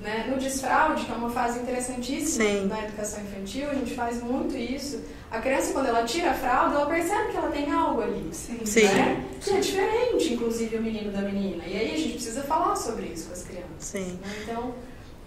[0.00, 0.28] Né?
[0.30, 2.66] No desfraude, que é uma fase interessantíssima Sim.
[2.68, 5.02] na educação infantil, a gente faz muito isso.
[5.30, 8.30] A criança, quando ela tira a fralda, ela percebe que ela tem algo ali.
[8.32, 8.60] Sim.
[8.64, 8.84] Sim.
[8.84, 9.26] Né?
[9.42, 11.64] Que é diferente, inclusive, o menino da menina.
[11.66, 13.92] E aí a gente precisa falar sobre isso com as crianças.
[13.92, 14.18] Né?
[14.42, 14.74] Então,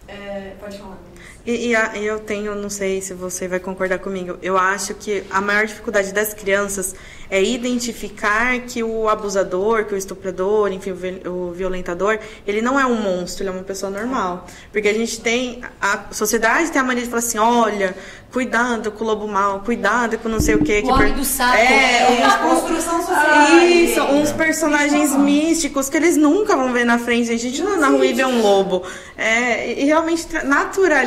[0.08, 0.98] é, pode falar.
[1.46, 5.24] E, e a- eu tenho, não sei se você vai concordar comigo, eu acho que
[5.30, 6.96] a maior dificuldade das crianças
[7.30, 12.80] é identificar que o abusador, que o estuprador, enfim, o vi- o violentador, ele não
[12.80, 14.48] é um monstro, ele é uma pessoa normal.
[14.72, 17.96] Porque a gente tem, a sociedade tem a mania de falar assim, olha,
[18.32, 20.80] cuidado com o lobo mal, cuidado com não sei o que.
[20.80, 21.58] O homem do saco.
[21.58, 23.58] É, É a construção social.
[23.68, 27.32] isso, uns personagens místicos que eles nunca vão ver na frente.
[27.32, 28.84] A gente não anda na rua e vê um lobo.
[29.18, 30.44] É, e realmente tra-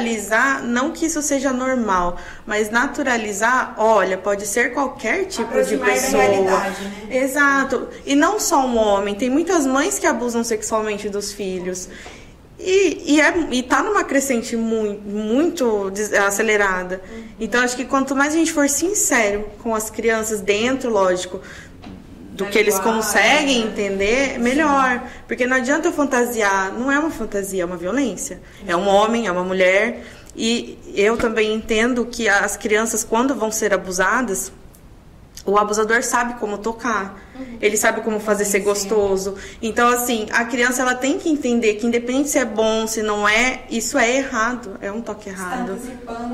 [0.07, 2.17] naturalizar, não que isso seja normal,
[2.47, 6.23] mas naturalizar, olha, pode ser qualquer tipo de da pessoa.
[6.23, 7.17] realidade, né?
[7.17, 7.89] Exato.
[8.05, 11.89] E não só um homem, tem muitas mães que abusam sexualmente dos filhos.
[12.59, 15.93] E, e, é, e tá numa crescente muito, muito
[16.27, 17.03] acelerada.
[17.39, 21.41] Então, acho que quanto mais a gente for sincero com as crianças, dentro, lógico,
[22.37, 23.67] do Da que eles conseguem né?
[23.67, 25.03] entender, melhor.
[25.27, 28.41] Porque não adianta eu fantasiar, não é uma fantasia, é uma violência.
[28.67, 30.05] É um homem, é uma mulher.
[30.37, 34.53] E eu também entendo que as crianças, quando vão ser abusadas,
[35.47, 37.19] o abusador sabe como tocar,
[37.61, 39.37] ele sabe como fazer ser gostoso.
[39.63, 43.29] Então, assim, a criança ela tem que entender que independente se é bom, se não
[43.29, 45.79] é, isso é errado, é um toque Está errado.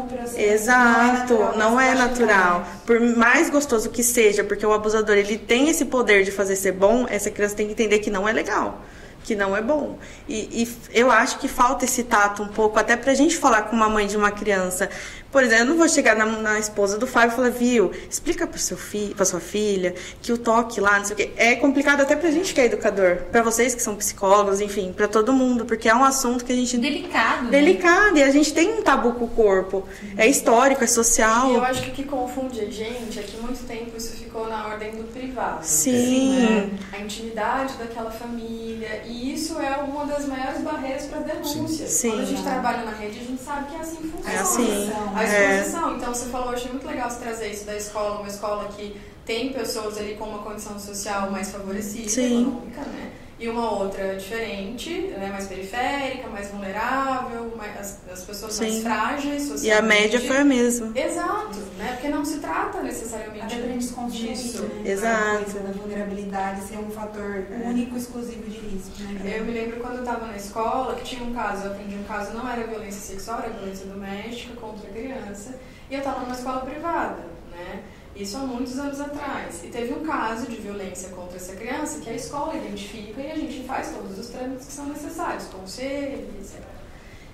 [0.08, 0.38] processo.
[0.38, 2.58] Exato, não é mas pode natural.
[2.60, 2.82] mudar.
[2.86, 6.72] Por mais gostoso que seja, porque o abusador ele tem esse poder de fazer ser
[6.72, 8.80] bom, essa criança tem que entender que não é legal,
[9.24, 9.98] que não é bom.
[10.28, 13.76] E, e eu acho que falta esse tato um pouco, até pra gente falar com
[13.76, 14.88] uma mãe de uma criança.
[15.32, 18.46] Por exemplo, eu não vou chegar na, na esposa do Fábio e falar, viu, explica
[18.46, 21.30] pro seu filho, pra sua filha, que o toque lá, não sei o quê.
[21.36, 25.08] É complicado até pra gente que é educador, pra vocês que são psicólogos, enfim, pra
[25.08, 27.44] todo mundo, porque é um assunto que a gente Delicado.
[27.44, 27.50] né?
[27.50, 29.88] delicado e a gente tem um tabu com o corpo.
[30.18, 31.50] É histórico, é social.
[31.50, 34.46] E eu acho que o que confunde a gente é que muito tempo isso ficou
[34.48, 35.60] na ordem do privado.
[35.62, 36.36] Sim.
[36.36, 36.70] né?
[36.92, 39.02] A intimidade daquela família.
[39.06, 41.90] E isso é uma das maiores barreiras para denúncias.
[41.90, 42.10] Sim.
[42.10, 44.32] Quando a gente trabalha na rede, a gente sabe que é assim que funciona.
[44.32, 44.92] É assim,
[45.22, 45.54] A é.
[45.56, 45.96] exposição.
[45.96, 49.00] Então você falou, eu achei muito legal você trazer isso da escola, uma escola que
[49.24, 52.42] tem pessoas ali com uma condição social mais favorecida, Sim.
[52.42, 53.12] econômica, né?
[53.42, 55.28] E uma outra diferente, né?
[55.32, 58.82] mais periférica, mais vulnerável, mais, as, as pessoas mais Sim.
[58.82, 59.66] frágeis socialmente.
[59.66, 60.92] E a média foi a mesma.
[60.96, 61.94] Exato, né?
[61.94, 64.00] Porque não se trata necessariamente disso.
[64.32, 64.92] isso, né?
[64.92, 65.58] Exato.
[65.58, 69.38] A da vulnerabilidade ser um fator único, exclusivo de risco, né?
[69.38, 72.04] Eu me lembro quando eu estava na escola que tinha um caso, eu aprendi um
[72.04, 75.58] caso, não era violência sexual, era violência doméstica contra a criança,
[75.90, 77.82] e eu estava numa escola privada, né?
[78.14, 79.60] Isso há muitos anos atrás.
[79.64, 83.36] E teve um caso de violência contra essa criança que a escola identifica e a
[83.36, 86.60] gente faz todos os trâmites que são necessários, conselho, etc.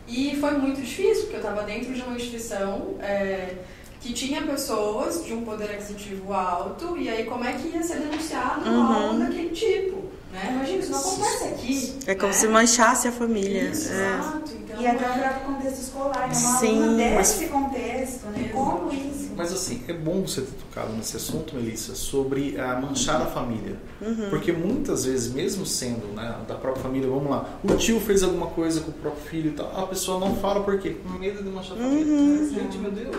[0.06, 3.56] E foi muito difícil, porque eu estava dentro de uma instituição é,
[4.00, 7.98] que tinha pessoas de um poder aquisitivo alto, e aí como é que ia ser
[7.98, 8.92] denunciado Uhum.
[8.92, 9.96] algo daquele tipo?
[10.32, 10.50] Né?
[10.54, 11.98] Imagina, isso não acontece aqui.
[12.06, 12.32] É como né?
[12.38, 13.70] se manchasse a família.
[13.70, 13.94] Isso, É.
[14.18, 14.57] exato.
[14.80, 16.34] E até o próprio contexto escolar, né?
[16.36, 16.82] Uma Sim.
[16.82, 18.50] aluna desse contexto, né?
[18.52, 19.30] Como isso?
[19.36, 23.76] Mas assim, é bom você ter tocado nesse assunto, Melissa, sobre a manchar a família.
[24.30, 28.46] Porque muitas vezes, mesmo sendo né, da própria família, vamos lá, o tio fez alguma
[28.48, 30.96] coisa com o próprio filho e tal, a pessoa não fala por quê?
[31.02, 32.48] Com medo de manchar a família.
[32.50, 33.16] Gente, meu Deus.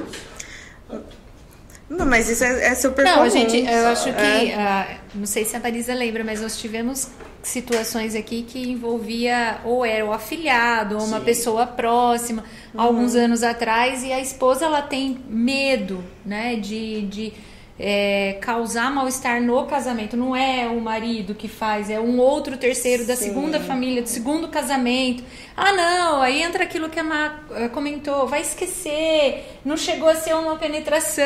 [1.90, 3.30] Não, mas isso é, é super Não, comum.
[3.30, 4.14] gente, eu acho É.
[4.14, 4.54] que.
[4.54, 7.08] ah, não sei se a Marisa lembra, mas nós tivemos
[7.42, 11.26] situações aqui que envolvia ou era o afilhado ou uma Sim.
[11.26, 12.44] pessoa próxima
[12.76, 17.34] alguns anos atrás e a esposa ela tem medo né de, de
[17.82, 23.06] é, causar mal-estar no casamento não é o marido que faz é um outro terceiro
[23.06, 23.28] da Sim.
[23.30, 25.24] segunda família do segundo casamento
[25.56, 30.16] ah não aí entra aquilo que a Má eh, comentou vai esquecer não chegou a
[30.16, 31.24] ser uma penetração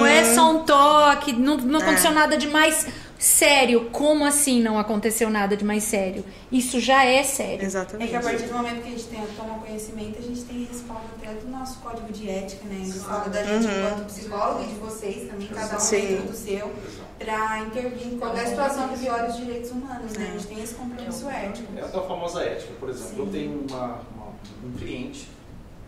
[0.00, 0.06] Uhum.
[0.06, 1.82] é só um toque não, não É.
[1.82, 2.86] aconteceu nada de mais
[3.24, 7.64] sério como assim não aconteceu nada de mais sério isso já é sério É que
[7.64, 8.14] Exatamente.
[8.16, 11.32] a partir do momento que a gente tem, toma conhecimento, a gente tem respaldo até
[11.32, 12.80] do nosso código de ética, né?
[12.84, 13.86] Respaldo da gente Uhum.
[13.86, 16.06] enquanto psicólogo e de vocês também, cada um Sim.
[16.06, 16.72] dentro do seu,
[17.18, 20.28] para intervir em qualquer situação que viole os direitos humanos, né?
[20.28, 21.72] A gente tem esse compromisso ético.
[21.78, 23.24] É a tal famosa ética, por exemplo.
[23.24, 23.84] Eu tenho uma,
[24.14, 24.32] uma-
[24.66, 25.28] um cliente,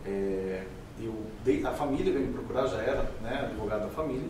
[0.05, 0.63] é,
[0.99, 1.13] eu
[1.45, 4.27] dei, a família veio me procurar, já era né, advogado da família,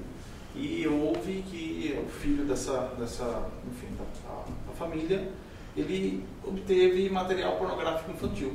[0.56, 5.28] e eu ouvi que o filho dessa, dessa enfim, da, da- família,
[5.76, 8.54] ele obteve material pornográfico infantil.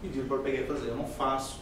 [0.00, 1.60] Pediram para pegar e fazer, eu não faço.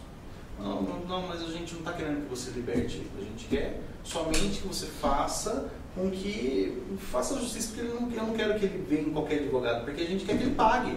[0.58, 3.80] Não, não, não, mas a gente não está querendo que você liberte, a gente quer
[4.04, 6.80] somente que você faça com que
[7.10, 10.02] faça justiça, porque ele não, eu não quero que ele venha em qualquer advogado, porque
[10.02, 10.96] a gente quer que ele pague.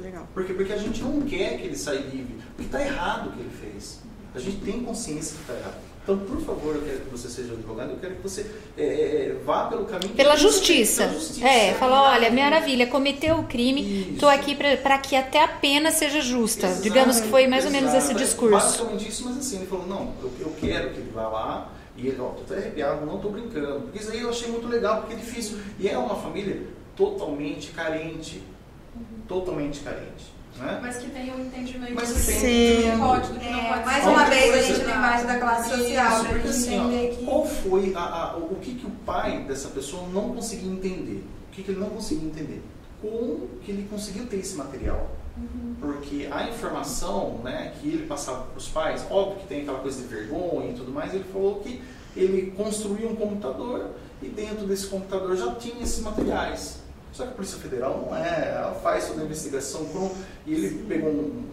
[0.00, 0.26] Legal.
[0.34, 3.40] Porque, porque a gente não quer que ele saia livre, porque está errado o que
[3.40, 4.00] ele fez.
[4.34, 5.80] A gente tem consciência que está errado.
[6.04, 8.44] Então, por favor, eu quero que você seja advogado, eu quero que você
[8.76, 11.08] é, é, vá pelo caminho Pela justiça.
[11.08, 11.48] justiça.
[11.48, 16.20] É, falou, olha, maravilha, cometeu o crime, tô aqui para que até a pena seja
[16.20, 16.66] justa.
[16.66, 18.20] Exato, Digamos que foi mais ou menos esse exato.
[18.20, 18.54] É discurso.
[18.54, 22.08] Basicamente isso, mas assim, ele falou, não, eu, eu quero que ele vá lá, e
[22.08, 23.80] ele, ó, tô até arrepiado, não tô brincando.
[23.82, 25.58] Porque isso aí eu achei muito legal, porque é difícil.
[25.78, 28.42] E é uma família totalmente carente.
[29.26, 30.34] Totalmente carente.
[30.56, 30.78] Né?
[30.80, 33.84] Mas que tenha um entendimento Mas do que que tenha- pode, do que não pode
[33.84, 37.24] mais uma vez a gente lembra mais da classe social, porque assim, ó, entender que...
[37.24, 41.24] qual foi a, a- o que, que o pai dessa pessoa não conseguia entender?
[41.48, 42.62] O que, que ele não conseguia entender?
[43.02, 45.10] Como que ele conseguiu ter esse material?
[45.80, 50.00] Porque a informação né, que ele passava para os pais, óbvio que tem aquela coisa
[50.00, 51.82] de vergonha e tudo mais, ele falou que
[52.16, 53.90] ele construía um computador
[54.22, 56.78] e dentro desse computador já tinha esses materiais.
[57.14, 60.10] Só que a Polícia Federal não é, ela faz toda a investigação com,
[60.44, 61.44] e ele pegou um,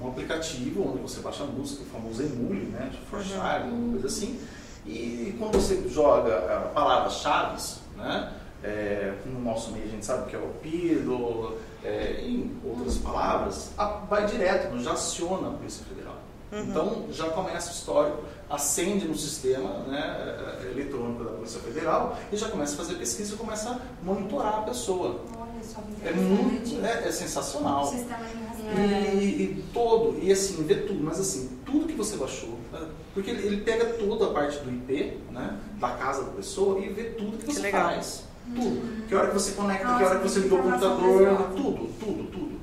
[0.00, 4.06] um aplicativo onde você baixa a música, o famoso Emule, né, de Forchard, uma coisa
[4.06, 4.38] assim,
[4.86, 7.60] e quando você joga ah, palavras-chave,
[7.96, 12.96] né, é, no nosso meio a gente sabe que é o PIDO, é, em outras
[12.98, 16.07] palavras, a- vai direto, já aciona a Polícia Federal.
[16.52, 20.16] Então já começa o histórico, acende no sistema né,
[20.62, 24.60] eh, eletrônico da Polícia Federal e já começa a fazer pesquisa e começa a monitorar
[24.60, 25.20] a pessoa.
[25.38, 27.82] Olha só que É muito, é, é sensacional.
[27.82, 32.16] O sistema de E, e todo, e assim, vê tudo, mas assim, tudo que você
[32.16, 32.88] baixou, né?
[33.12, 36.88] porque ele, ele pega toda a parte do IP, né, da casa da pessoa e
[36.88, 37.90] vê tudo que você legal.
[37.90, 38.24] faz.
[38.54, 39.06] Tudo.
[39.06, 41.90] Que hora que você conecta, que Nossa, hora que você que ligou o computador, tudo,
[42.00, 42.60] tudo, tudo.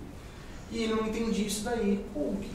[0.71, 2.03] E ele não entendia isso daí.
[2.11, 2.49] Como que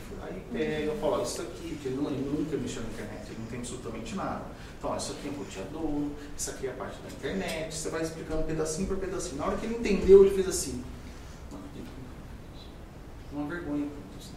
[0.53, 3.47] pega, eu falo, ó, isso aqui, que ele, ele nunca mexeu na internet, ele não
[3.47, 4.45] tem absolutamente nada.
[4.79, 8.03] Então, isso aqui é um roteador, isso aqui é a parte da internet, você vai
[8.03, 9.37] explicando pedacinho por pedacinho.
[9.37, 10.83] Na hora que ele entendeu, ele fez assim.
[13.33, 13.87] Uma vergonha
[14.19, 14.33] isso.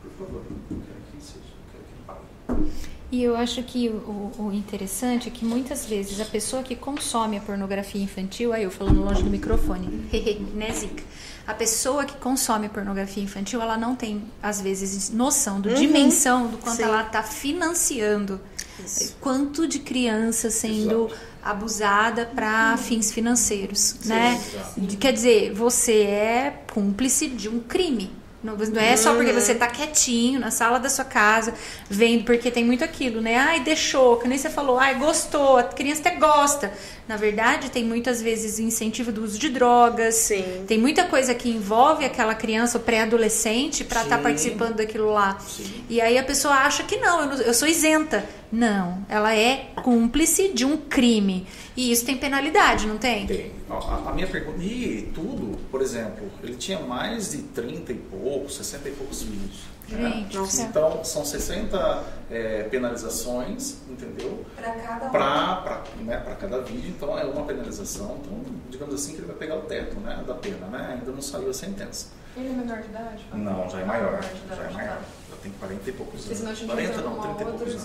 [0.00, 2.72] Por favor, eu quero que seja, eu quero que ele pague.
[3.10, 7.36] E eu acho que o, o interessante é que muitas vezes a pessoa que consome
[7.36, 9.86] a pornografia infantil, aí eu falando longe do microfone,
[10.54, 11.02] né, Zica?
[11.46, 16.58] A pessoa que consome pornografia infantil, ela não tem, às vezes, noção do dimensão do
[16.58, 16.82] quanto Sim.
[16.82, 18.40] ela está financiando.
[18.84, 19.16] Isso.
[19.20, 21.08] Quanto de criança sendo
[21.42, 24.40] abusada para fins financeiros, né?
[24.54, 24.80] exato.
[24.80, 28.10] De- Quer dizer, você é cúmplice de um crime.
[28.46, 31.52] Não, não é só porque você tá quietinho na sala da sua casa,
[31.90, 33.36] vendo, porque tem muito aquilo, né?
[33.36, 36.72] Ai, deixou, que nem você falou, ai, gostou, a criança até gosta.
[37.08, 40.14] Na verdade, tem muitas vezes incentivo do uso de drogas.
[40.14, 40.64] Sim.
[40.66, 44.22] Tem muita coisa que envolve aquela criança ou pré-adolescente para estar Sim.
[44.22, 45.38] participando daquilo lá.
[45.40, 45.84] Sim.
[45.88, 48.24] E aí a pessoa acha que não eu, não, eu sou isenta.
[48.50, 51.46] Não, ela é cúmplice de um crime.
[51.76, 53.26] E isso tem penalidade, não tem?
[53.26, 53.52] Tem.
[53.68, 54.62] A, a minha pergunta.
[54.62, 59.60] E tudo, por exemplo, ele tinha mais de 30 e poucos, 60 e poucos vídeos.
[59.88, 60.10] né?
[60.10, 60.62] Gente, Nossa.
[60.62, 64.44] Então, são 60 é, penalizações, entendeu?
[64.56, 65.10] Pra cada um.
[65.10, 68.18] Para né, pra cada vídeo, então é uma penalização.
[68.22, 70.94] Então, digamos assim, que ele vai pegar o teto né, da pena, né?
[70.98, 72.08] Ainda não saiu a sentença.
[72.36, 73.24] Ele é menor de idade?
[73.32, 74.20] Não, já é maior.
[74.48, 75.00] Já é maior.
[75.46, 76.58] Tem 40 e poucos Porque senão a anos.
[76.60, 77.82] gente 40 entra não, numa 30 e poucos anos.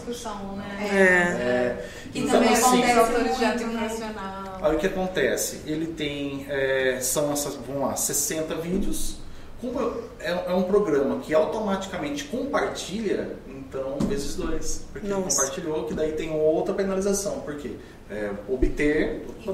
[0.55, 0.89] né?
[0.91, 0.95] É.
[0.95, 4.57] É, Que então, também assim, acontece autores de ato infracional.
[4.61, 5.61] Aí o que acontece?
[5.65, 9.17] Ele tem, é, são essas, vamos lá, 60 vídeos.
[9.59, 9.79] Como
[10.19, 14.85] é, é um programa que automaticamente compartilha, então vezes dois.
[14.91, 17.41] Porque ele compartilhou, que daí tem outra penalização.
[17.41, 17.73] Por quê?
[18.09, 19.49] É, obter, E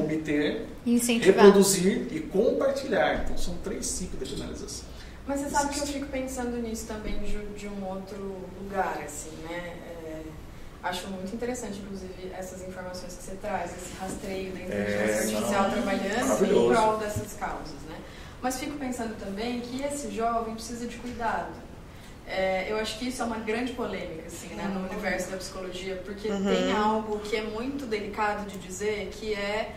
[0.00, 0.66] obter,
[1.20, 3.22] reproduzir e compartilhar.
[3.24, 4.91] Então são três tipos de penalização.
[5.26, 9.30] Mas você sabe que eu fico pensando nisso também de, de um outro lugar, assim,
[9.48, 9.76] né?
[9.86, 10.22] É,
[10.82, 15.62] acho muito interessante, inclusive, essas informações que você traz, esse rastreio da inteligência É, artificial
[15.62, 17.96] não, trabalhando em prol dessas causas, né?
[18.42, 21.52] Mas fico pensando também que esse jovem precisa de cuidado.
[22.26, 26.00] É, eu acho que isso é uma grande polêmica, assim, né, no universo da psicologia,
[26.04, 26.44] porque Uhum.
[26.44, 29.74] tem algo que é muito delicado de dizer, que é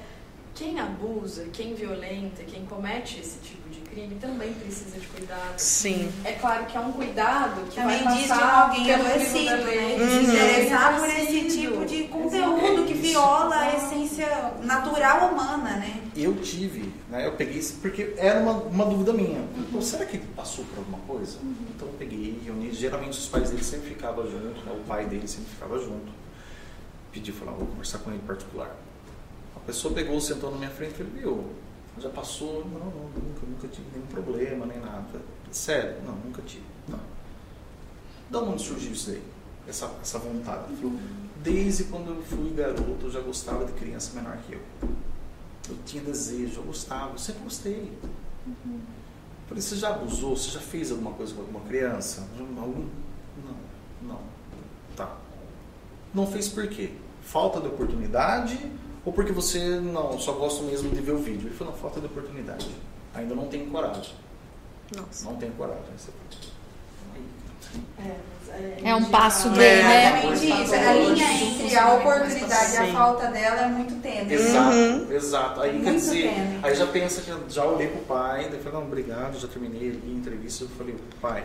[0.56, 3.65] quem abusa, quem violenta, quem comete esse tipo
[3.96, 5.58] crime também precisa de cuidado.
[5.58, 6.12] Sim.
[6.26, 9.46] É claro que é um cuidado que Também vai diz de passar alguém pelo adoecido,
[9.46, 9.96] da né?
[9.96, 10.22] De Uhum.
[10.24, 16.02] interessar por esse tipo de conteúdo que viola a essência natural humana, né?
[16.16, 19.46] Eu tive, né, eu peguei isso porque era uma, uma dúvida minha.
[19.72, 21.38] Pô, será que ele passou por alguma coisa?
[21.74, 25.28] Então eu peguei, reuni, geralmente os pais dele sempre ficavam junto, né, o pai dele
[25.28, 26.12] sempre ficava junto.
[27.14, 28.76] Pedi, falei, ah, vou conversar com ele em particular.
[29.56, 31.54] A pessoa pegou, sentou na minha frente e falou, meu,
[32.00, 32.66] já passou?
[32.66, 35.22] Não, não, nunca, nunca tive nenhum problema, nem nada.
[35.52, 35.96] Sério?
[36.06, 36.66] Não, nunca tive.
[36.88, 37.00] Não.
[38.30, 39.24] Da onde surgiu isso daí?
[39.68, 40.76] Essa, essa vontade?
[40.76, 41.00] Falou,
[41.44, 44.62] desde quando eu fui garoto, eu já gostava de criança menor que eu.
[45.70, 47.92] Eu tinha desejo, eu gostava, eu sempre gostei.
[49.48, 50.36] Falei, você já abusou?
[50.36, 52.28] Você já fez alguma coisa com alguma criança?
[52.38, 52.88] Algum?
[53.44, 53.58] Não,
[54.02, 54.20] não.
[54.96, 55.18] Tá.
[56.14, 56.92] Não fez por quê?
[57.22, 58.72] Falta de oportunidade
[59.06, 61.48] ou porque você não, só gosta mesmo de ver o vídeo?
[61.48, 62.68] Ele falou, não, falta de oportunidade.
[63.14, 64.14] Ainda não tenho coragem.
[64.96, 65.26] Nossa.
[65.30, 65.84] Não tenho coragem.
[65.98, 66.12] Você
[67.14, 67.22] Aí,
[68.00, 68.10] É,
[68.52, 70.32] é, É um passo do- É, né?
[70.32, 70.76] Exatamente isso.
[70.76, 74.34] A linha entre a oportunidade e a falta dela é muito tênue.
[74.34, 75.12] Exato, Uhum.
[75.12, 75.62] exato.
[75.62, 76.60] Aí quer dizer, tênue.
[76.64, 80.02] aí já pensa que já olhei pro pai, daí falei, não, obrigado, já terminei ali
[80.06, 81.44] a entrevista, eu falei, pai,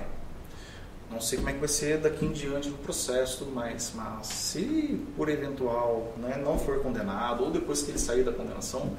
[1.11, 3.93] não sei como é que vai ser daqui em diante no processo e tudo mais,
[3.95, 8.97] mas se por eventual né, não for condenado, ou depois que ele sair da condenação,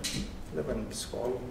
[0.53, 1.41] levar no psicólogo.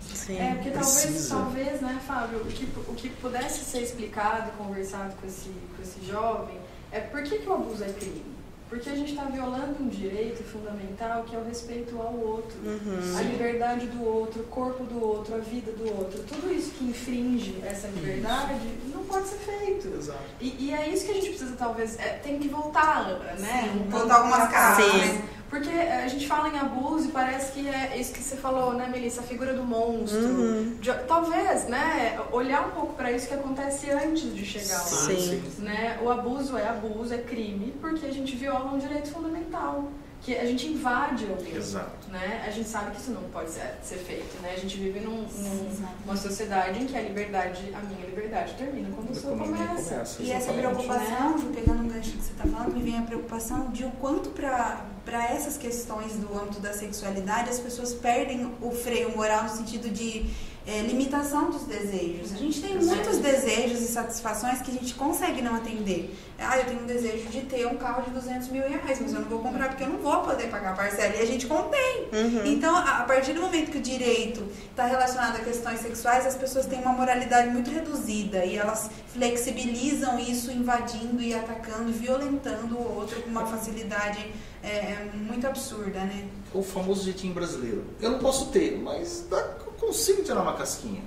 [0.00, 0.38] Sim.
[0.38, 5.14] É, porque talvez, talvez, né, Fábio, o que, o que pudesse ser explicado e conversado
[5.20, 6.58] com esse, com esse jovem
[6.90, 8.39] é por que, que o abuso é crime?
[8.70, 12.56] Porque a gente está violando um direito fundamental que é o respeito ao outro.
[12.64, 13.18] Uhum.
[13.18, 16.22] A liberdade do outro, o corpo do outro, a vida do outro.
[16.22, 18.54] Tudo isso que infringe essa liberdade
[18.94, 19.88] não pode ser feito.
[19.88, 20.20] Exato.
[20.40, 23.08] E, e é isso que a gente precisa, talvez, é, tem que voltar,
[23.40, 23.70] né?
[23.74, 25.20] Sim, Um voltar algumas casas, trás.
[25.52, 25.58] Né?
[25.58, 28.72] Porque Porque a gente fala em abuso e parece que é isso que você falou,
[28.74, 29.20] né, Melissa?
[29.20, 30.18] A figura do monstro.
[30.18, 30.76] Uhum.
[30.80, 34.84] De- talvez, né, olhar um pouco para isso que acontece antes de chegar lá.
[34.84, 35.42] Sim.
[35.58, 35.98] Né?
[36.02, 39.90] O abuso é abuso, é crime, porque a gente viola um direito fundamental.
[40.22, 41.56] Que a gente invade alguém.
[41.56, 42.10] Exato.
[42.10, 42.44] Né?
[42.46, 44.38] A gente sabe que isso não pode ser, ser feito.
[44.42, 44.52] Né?
[44.54, 45.94] A gente vive num, num- Exato.
[46.04, 49.94] uma sociedade em que a liberdade, a minha liberdade, termina quando a sua começa.
[49.94, 53.70] começa, E essa preocupação, pegando um gancho que você está falando, me vem a preocupação
[53.70, 59.14] de o quanto para essas questões do âmbito da sexualidade as pessoas perdem o freio
[59.14, 60.30] moral no sentido de
[60.66, 62.32] é, limitação dos desejos.
[62.32, 66.14] A gente tem muitos desejos e satisfações que a gente consegue não atender.
[66.38, 69.20] Ah, eu tenho um desejo de ter um carro de 200 mil reais, mas eu
[69.20, 71.14] não vou comprar porque eu não vou poder pagar a parcela.
[71.16, 72.08] E a gente contém.
[72.12, 72.46] Uhum.
[72.46, 76.66] Então, a partir do momento que o direito está relacionado a questões sexuais, as pessoas
[76.66, 83.20] têm uma moralidade muito reduzida e elas flexibilizam isso, invadindo e atacando, violentando o outro
[83.22, 84.30] com uma facilidade
[84.62, 86.28] é, é, muito absurda, né?
[86.52, 87.84] O famoso jeitinho brasileiro.
[88.00, 89.42] Eu não posso ter, mas dá,
[89.80, 91.02] consigo tirar uma casquinha.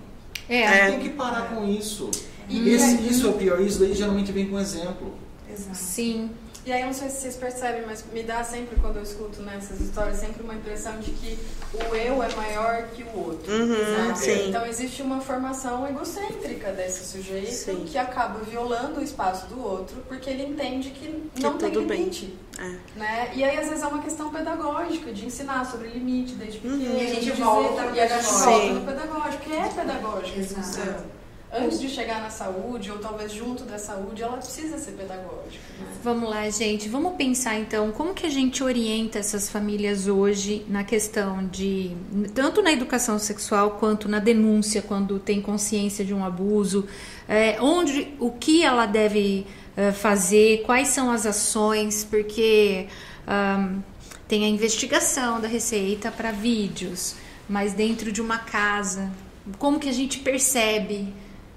[0.49, 2.09] É, Tem que parar com isso.
[2.49, 3.61] E- Esse- isso é o pior.
[3.61, 5.13] Isso daí geralmente vem com exemplo.
[5.51, 5.78] Exato.
[5.78, 6.32] sim.
[6.66, 9.41] E aí, eu não sei se vocês percebem, mas me dá sempre, quando eu escuto
[9.41, 11.38] nessas histórias, sempre uma impressão de que
[11.74, 13.51] o eu é maior que o outro.
[13.51, 14.47] Uhum, sabe?
[14.47, 17.84] Então, existe uma formação egocêntrica desse sujeito Sim.
[17.86, 21.97] que acaba violando o espaço do outro porque ele entende que não tem tudo bem.
[21.99, 22.34] limite.
[22.57, 22.76] É.
[22.97, 23.32] Né?
[23.36, 26.97] E aí, às vezes, é uma questão pedagógica, de ensinar sobre limite desde pequeno.
[26.97, 28.49] E a gente volta no e a gente pedagógico.
[28.49, 30.39] volta no pedagógico, que é pedagógico.
[30.39, 31.22] a Exato.
[31.56, 35.64] Antes de chegar na saúde, ou talvez junto da saúde, ela precisa ser pedagógica.
[35.80, 35.86] né?
[36.04, 36.89] Vamos lá, gente.
[36.89, 41.95] Vamos pensar então como que a gente orienta essas famílias hoje na questão de
[42.34, 46.88] tanto na educação sexual quanto na denúncia quando tem consciência de um abuso,
[47.30, 49.45] é, onde o que ela deve
[49.78, 52.88] é, fazer, quais são as ações, porque
[53.28, 53.80] ahn,
[54.28, 57.16] tem a investigação da Receita para vídeos,
[57.47, 59.12] mas dentro de uma casa,
[59.60, 61.14] como que a gente percebe?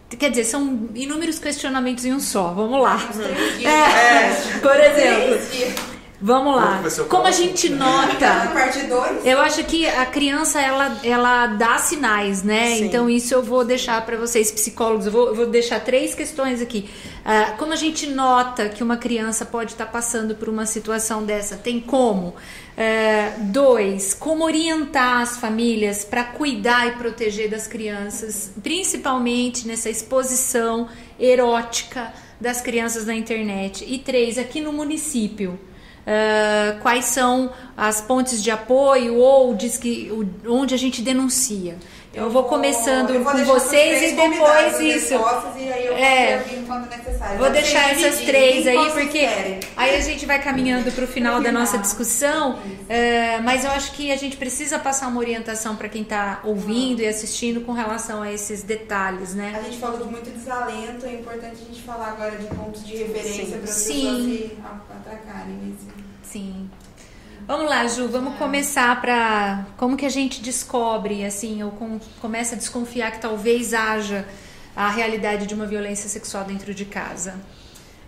[0.09, 2.53] Quer dizer, são inúmeros questionamentos em um só.
[2.53, 2.97] Vamos lá.
[3.13, 3.73] Três dias.
[3.73, 5.96] É, por exemplo.
[6.21, 6.83] Vamos lá.
[7.09, 8.51] Como a gente nota?
[8.53, 9.27] parte 2.
[9.27, 12.77] Eu acho que a criança ela, ela dá sinais, né?
[12.77, 12.85] Sim.
[12.85, 15.07] Então isso eu vou deixar para vocês psicólogos.
[15.07, 16.89] Eu vou, eu vou deixar três questões aqui.
[17.25, 21.57] Ah, como a gente nota que uma criança pode estar passando por uma situação dessa?
[21.57, 22.37] Tem como?
[22.77, 30.89] É, dois, como orientar as famílias para cuidar e proteger das crianças, principalmente nessa exposição
[31.19, 33.85] erótica das crianças na internet.
[33.89, 35.59] E três, aqui no município.
[36.07, 40.09] Uh, quais são as pontes de apoio ou diz que,
[40.47, 41.77] onde a gente denuncia.
[42.17, 45.15] Eu, vou começando eu vou com vocês e depois isso.
[45.59, 46.45] E aí eu vou É.
[47.39, 49.61] Vou Vocês deixar essas três aí, porque querem?
[49.77, 52.59] aí a gente vai caminhando para o final da nossa discussão.
[52.89, 57.01] é, mas eu acho que a gente precisa passar uma orientação para quem está ouvindo
[57.03, 59.61] e assistindo com relação a esses detalhes, A né?
[59.65, 63.59] gente falou de muito desalento, é importante a gente falar agora de pontos de referência
[63.59, 63.93] para as Sim.
[63.93, 64.57] pessoas se
[65.01, 65.87] atracarem nesse.
[66.23, 66.71] Sim.
[67.47, 72.57] Vamos lá, Ju, vamos começar para como que a gente descobre, assim, ou com, começa
[72.57, 74.27] a desconfiar que talvez haja
[74.75, 77.35] a realidade de uma violência sexual dentro de casa.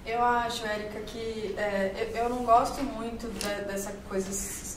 [0.04, 4.26] Eu acho, Érica, que é, eu não gosto muito da- dessa coisa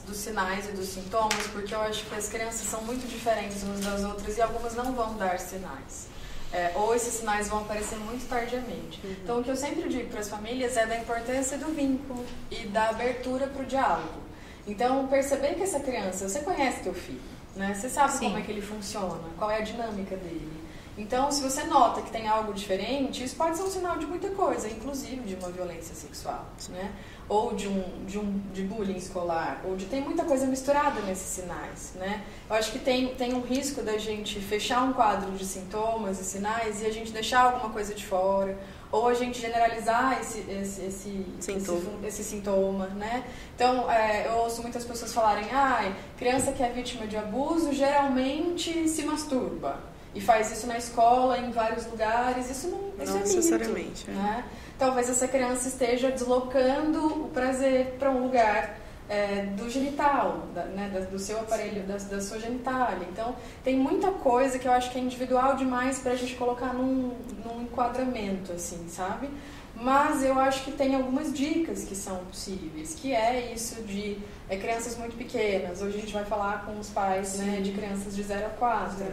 [0.06, 3.80] dos sinais e dos sintomas, porque eu acho que as crianças são muito diferentes umas
[3.80, 6.08] das outras e algumas não vão dar sinais.
[6.54, 9.00] É, ou esses sinais vão aparecer muito tardiamente.
[9.24, 12.68] Então, o que eu sempre digo para as famílias é da importância do vínculo e
[12.68, 14.22] da abertura para o diálogo.
[14.68, 17.22] Então, perceber que essa criança, você conhece teu filho,
[17.56, 17.74] né?
[17.74, 18.26] Você sabe Sim.
[18.26, 20.62] como é que ele funciona, qual é a dinâmica dele.
[20.98, 24.30] Então, se você nota que tem algo diferente, isso pode ser um sinal de muita
[24.32, 26.92] coisa, inclusive de uma violência sexual, né?
[27.30, 31.28] Ou de um, de um de bullying escolar, ou de tem muita coisa misturada nesses
[31.28, 32.24] sinais, né?
[32.50, 36.26] Eu acho que tem, tem um risco da gente fechar um quadro de sintomas e
[36.26, 38.58] sinais e a gente deixar alguma coisa de fora,
[38.92, 41.80] ou a gente generalizar esse, esse, esse, Sintoma.
[42.04, 43.24] esse, esse sintoma, né?
[43.56, 48.90] Então, é, eu ouço muitas pessoas falarem, ai, criança que é vítima de abuso geralmente
[48.90, 49.80] se masturba.
[50.14, 52.50] E faz isso na escola, em vários lugares.
[52.50, 54.14] Isso não, isso Não é mito, necessariamente, é.
[54.14, 54.46] né?
[54.78, 58.78] Talvez essa criança esteja deslocando o prazer para um lugar
[59.12, 63.06] é, do genital, da- né, do seu aparelho, da, da sua genitália.
[63.12, 66.74] Então, tem muita coisa que eu acho que é individual demais para a gente colocar
[66.74, 67.14] num,
[67.46, 69.30] num enquadramento, assim, sabe?
[69.76, 74.18] Mas eu acho que tem algumas dicas que são possíveis, que é isso de
[74.52, 75.82] é, crianças muito pequenas.
[75.82, 79.06] Hoje a gente vai falar com os pais né, de crianças de 0 a 4.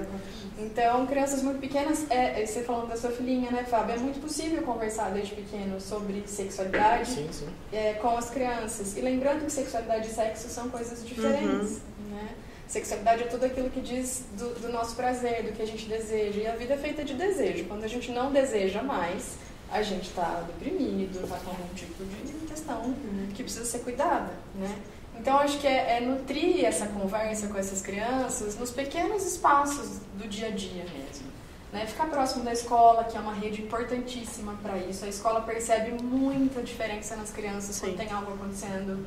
[0.58, 3.94] Então, crianças muito pequenas, é, é, você falando da sua filhinha, né, Fábio?
[3.94, 7.46] É muito possível conversar desde pequeno sobre sexualidade Sim, sim.
[7.72, 8.96] é, com as crianças.
[8.96, 11.82] E lembrando que sexualidade e sexo são coisas diferentes.
[12.10, 12.30] Né?
[12.66, 16.40] Sexualidade é tudo aquilo que diz do, do nosso prazer, do que a gente deseja.
[16.40, 17.64] E a vida é feita de desejo.
[17.66, 19.36] Quando a gente não deseja mais,
[19.70, 22.92] a gente está deprimido, está com algum tipo de questão
[23.34, 24.74] que precisa ser cuidada, né?
[25.20, 30.28] Então, acho que é, é, nutrir essa conversa com essas crianças nos pequenos espaços do
[30.28, 31.26] dia a dia mesmo.
[31.72, 31.84] Né?
[31.86, 35.04] Ficar próximo da escola, que é uma rede importantíssima para isso.
[35.04, 37.86] A escola percebe muita diferença nas crianças Sim.
[37.86, 39.06] quando tem algo acontecendo.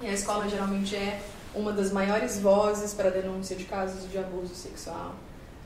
[0.00, 1.20] E a escola geralmente é
[1.54, 5.14] uma das maiores vozes para denúncia de casos de abuso sexual.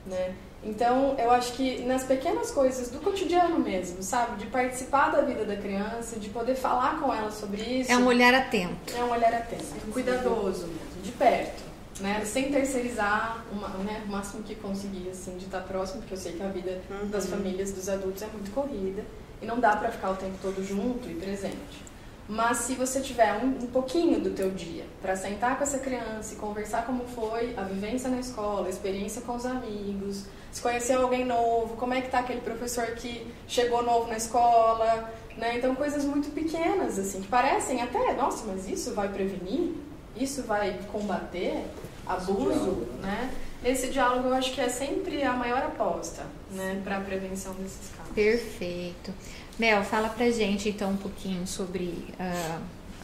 [0.06, 0.34] Né?
[0.64, 4.36] Então, eu acho que nas pequenas coisas do cotidiano mesmo, sabe?
[4.36, 7.92] De participar da vida da criança, de poder falar com ela sobre isso.
[7.92, 8.96] É um olhar atento.
[8.96, 11.62] É um olhar atento, cuidadoso mesmo, de perto,
[12.00, 12.24] né?
[12.24, 16.32] Sem terceirizar uma, né, o máximo que conseguir, assim, de estar próximo, porque eu sei
[16.32, 19.04] que a vida das famílias, dos adultos é muito corrida
[19.42, 21.84] e não dá para ficar o tempo todo junto e presente.
[22.28, 26.34] Mas se você tiver um, um pouquinho do teu dia para sentar com essa criança
[26.34, 30.94] e conversar como foi a vivência na escola, a experiência com os amigos, se conhecer
[30.94, 35.58] alguém novo, como é que tá aquele professor que chegou novo na escola, né?
[35.58, 39.74] Então coisas muito pequenas assim, que parecem até, nossa, mas isso vai prevenir?
[40.16, 41.64] Isso vai combater
[42.06, 43.30] abuso, né?
[43.64, 47.90] Esse diálogo eu acho que é sempre a maior aposta, né, para a prevenção desses
[47.96, 48.12] casos.
[48.14, 49.10] Perfeito.
[49.58, 52.12] Mel, fala pra gente então um pouquinho sobre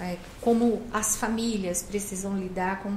[0.01, 2.96] é, como as famílias precisam lidar com,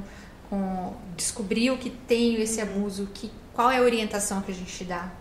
[0.50, 4.84] com descobrir o que tem esse abuso, que, qual é a orientação que a gente
[4.86, 5.12] dá?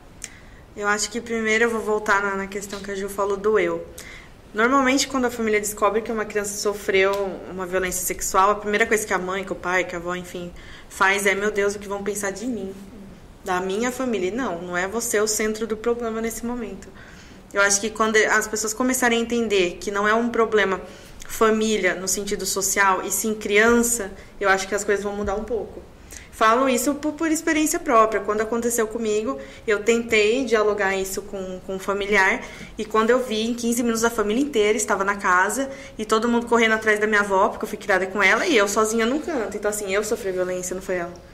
[0.76, 3.58] Eu acho que primeiro eu vou voltar na, na questão que a Ju falou do
[3.58, 3.86] eu.
[4.54, 7.12] Normalmente, quando a família descobre que uma criança sofreu
[7.50, 10.14] uma violência sexual, a primeira coisa que a mãe, que o pai, que a avó,
[10.14, 10.52] enfim,
[10.88, 12.72] faz é: meu Deus, o que vão pensar de mim?
[13.44, 14.30] Da minha família.
[14.30, 16.88] Não, não é você o centro do problema nesse momento.
[17.52, 20.80] Eu acho que quando as pessoas começarem a entender que não é um problema
[21.26, 25.44] família no sentido social e sim criança, eu acho que as coisas vão mudar um
[25.44, 25.82] pouco.
[26.30, 28.20] Falo isso por, por experiência própria.
[28.20, 32.42] Quando aconteceu comigo, eu tentei dialogar isso com, com um familiar
[32.78, 36.28] e quando eu vi, em 15 minutos a família inteira estava na casa e todo
[36.28, 39.04] mundo correndo atrás da minha avó, porque eu fui criada com ela, e eu sozinha
[39.04, 39.56] num canto.
[39.56, 41.31] Então, assim, eu sofri violência, não foi ela.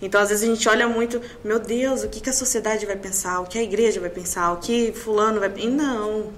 [0.00, 2.96] Então, às vezes a gente olha muito, meu Deus, o que, que a sociedade vai
[2.96, 5.68] pensar, o que a igreja vai pensar, o que fulano vai pensar.
[5.68, 6.32] E não.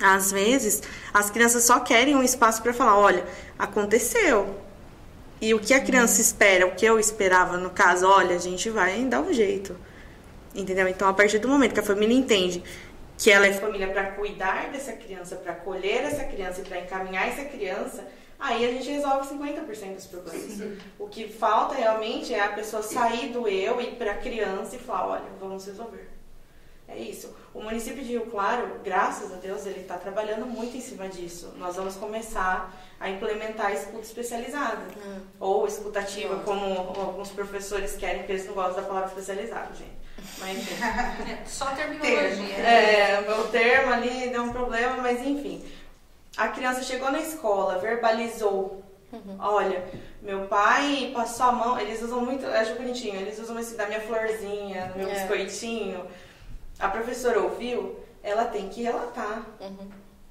[0.00, 0.82] Às vezes,
[1.12, 3.24] as crianças só querem um espaço para falar, olha,
[3.58, 4.56] aconteceu.
[5.40, 8.70] E o que a criança espera, o que eu esperava, no caso, olha, a gente
[8.70, 9.76] vai dar um jeito.
[10.54, 10.86] Entendeu?
[10.86, 12.62] Então, a partir do momento que a família entende
[13.18, 17.28] que ela é família para cuidar dessa criança, para acolher essa criança e para encaminhar
[17.28, 18.04] essa criança,
[18.42, 20.78] aí a gente resolve 50% dos problemas.
[20.98, 24.76] O que falta realmente é a pessoa sair do eu e ir para a criança
[24.76, 26.10] e falar, olha, vamos resolver.
[26.88, 27.34] É isso.
[27.54, 31.54] O município de Rio Claro, graças a Deus, ele está trabalhando muito em cima disso.
[31.56, 34.82] Nós vamos começar a implementar a escuta especializada.
[35.40, 36.64] Ou escutativa, como
[37.00, 40.02] alguns professores querem, porque eles não gostam da palavra especializado, gente.
[40.38, 40.74] Mas enfim.
[41.46, 42.56] Só terminologia.
[42.56, 45.64] É, o termo ali deu um problema, mas enfim.
[46.36, 48.82] A criança chegou na escola, verbalizou.
[49.38, 49.84] Olha,
[50.22, 54.00] meu pai passou a mão, eles usam muito, acho bonitinho, eles usam esse da minha
[54.00, 55.12] florzinha, do meu É.
[55.12, 56.06] biscoitinho.
[56.80, 59.44] A professora ouviu, ela tem que relatar.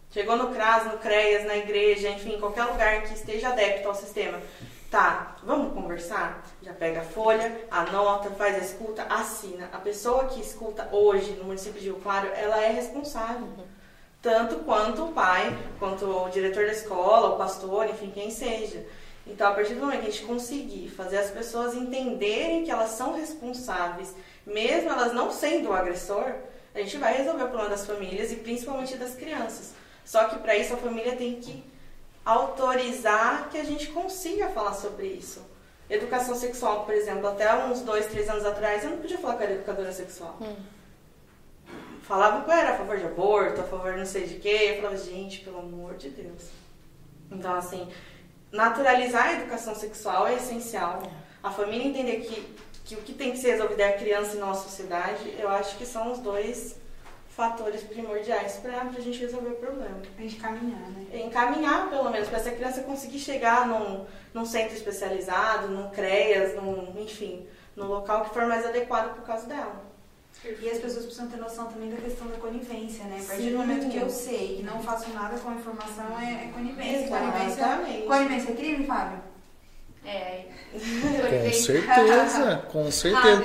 [0.10, 4.41] Chegou no CRAS, no CREAS, na igreja, enfim, qualquer lugar que esteja adepto ao sistema.
[4.89, 6.43] Tá, vamos conversar?
[6.62, 9.70] Já pega a folha, anota, faz a escuta, assina.
[9.72, 13.47] A pessoa que escuta hoje no município de Rio Claro, ela é responsável.
[14.22, 18.86] Tanto quanto o pai, quanto o diretor da escola, o pastor, enfim, quem seja.
[19.26, 22.91] Então, a partir do momento que a gente conseguir fazer as pessoas entenderem que elas
[22.91, 24.13] são responsáveis,
[24.45, 26.34] mesmo elas não sendo o agressor,
[26.74, 29.74] a gente vai resolver o problema das famílias e principalmente das crianças.
[30.05, 31.63] Só que para isso a família tem que
[32.24, 35.41] autorizar que a gente consiga falar sobre isso.
[35.89, 39.43] Educação sexual, por exemplo, até uns dois, três anos atrás, eu não podia falar com
[39.43, 40.38] a educadora sexual.
[42.02, 44.72] Falava que eu era a favor de aborto, a favor de não sei de quê.
[44.72, 46.49] Eu falava, gente, pelo amor de Deus.
[47.32, 47.88] Então, assim,
[48.52, 51.02] naturalizar a educação sexual é essencial.
[51.41, 54.39] A família entender que, que o que tem que ser resolvido é a criança e
[54.39, 56.80] não a sociedade, eu acho que são os dois
[57.30, 60.02] fatores primordiais para a gente resolver o problema.
[60.18, 61.22] A gente caminhar, né?
[61.26, 66.93] Encaminhar, pelo menos, para essa criança conseguir chegar num, num centro especializado, num CREAS, num,
[66.99, 69.91] enfim, no local que for mais adequado por causa dela.
[70.44, 73.20] E as pessoas precisam ter noção também da questão da conivência, né?
[73.24, 76.46] A partir do momento que eu sei e não faço nada com a informação, é,
[76.46, 77.08] é conivência.
[77.08, 78.08] Conivência, Exatamente.
[78.08, 79.20] conivência é crime, Fábio?
[80.04, 80.46] É.
[80.72, 83.44] Com certeza, com certeza.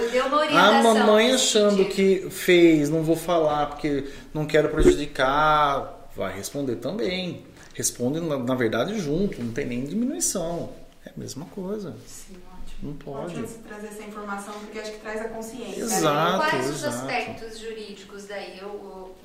[0.51, 6.76] Uma A mamãe achando que fez, não vou falar porque não quero prejudicar, vai responder
[6.76, 7.44] também.
[7.74, 10.70] Responde, na, na verdade, junto, não tem nem diminuição.
[11.05, 11.94] É a mesma coisa.
[12.07, 12.36] Sim.
[12.82, 13.38] Não pode.
[13.40, 15.80] Ótimo trazer essa informação, porque acho que traz a consciência.
[15.82, 16.38] Exato.
[16.38, 16.96] Quais os exato.
[16.96, 18.58] aspectos jurídicos daí?
[18.58, 19.16] Eu, eu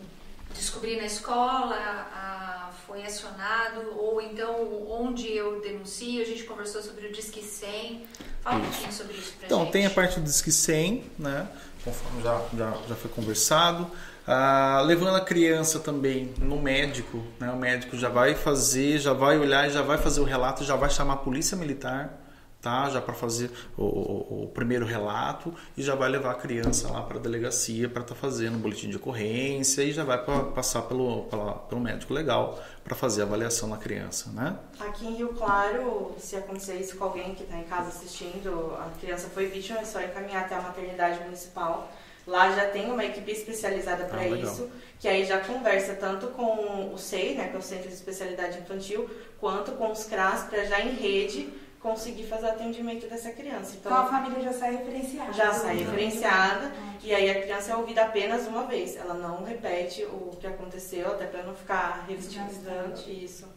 [0.55, 7.07] descobri na escola, ah, foi acionado, ou então onde eu denuncio, a gente conversou sobre
[7.07, 8.05] o Disque 100.
[8.41, 9.71] Fala um pouquinho sobre isso pra Então, gente.
[9.71, 11.47] tem a parte do Disque 100, né?
[11.83, 13.89] Conforme já, já, já foi conversado.
[14.25, 17.51] Ah, levando a criança também no médico, né?
[17.51, 20.89] O médico já vai fazer, já vai olhar, já vai fazer o relato, já vai
[20.89, 22.20] chamar a polícia militar,
[22.61, 22.89] tá?
[22.89, 27.01] Já para fazer o, o- o primeiro relato e já vai levar a criança lá
[27.01, 30.83] para a delegacia para estar fazendo o boletim de ocorrência e já vai pra, passar
[30.83, 34.55] pelo, pela- pelo médico legal para fazer a avaliação na criança, né?
[34.79, 38.89] Aqui em Rio Claro, se acontecer isso com alguém que está em casa assistindo, a
[38.99, 41.91] criança foi vítima, é só encaminhar até a maternidade municipal.
[42.27, 46.91] Lá já tem uma equipe especializada para Ah, isso, que aí já conversa tanto com
[46.93, 49.09] o SEI, né, que é o Centro de Especialidade Infantil,
[49.39, 51.49] quanto com os CRAS, para já em rede
[51.81, 53.75] conseguir fazer o atendimento dessa criança.
[53.79, 55.33] Então a família já sai referenciada.
[55.33, 56.71] já sai Então, referenciada
[57.03, 58.95] e aí a criança é ouvida apenas uma vez.
[58.95, 63.47] Ela não repete o que aconteceu, até para não ficar revisitando isso.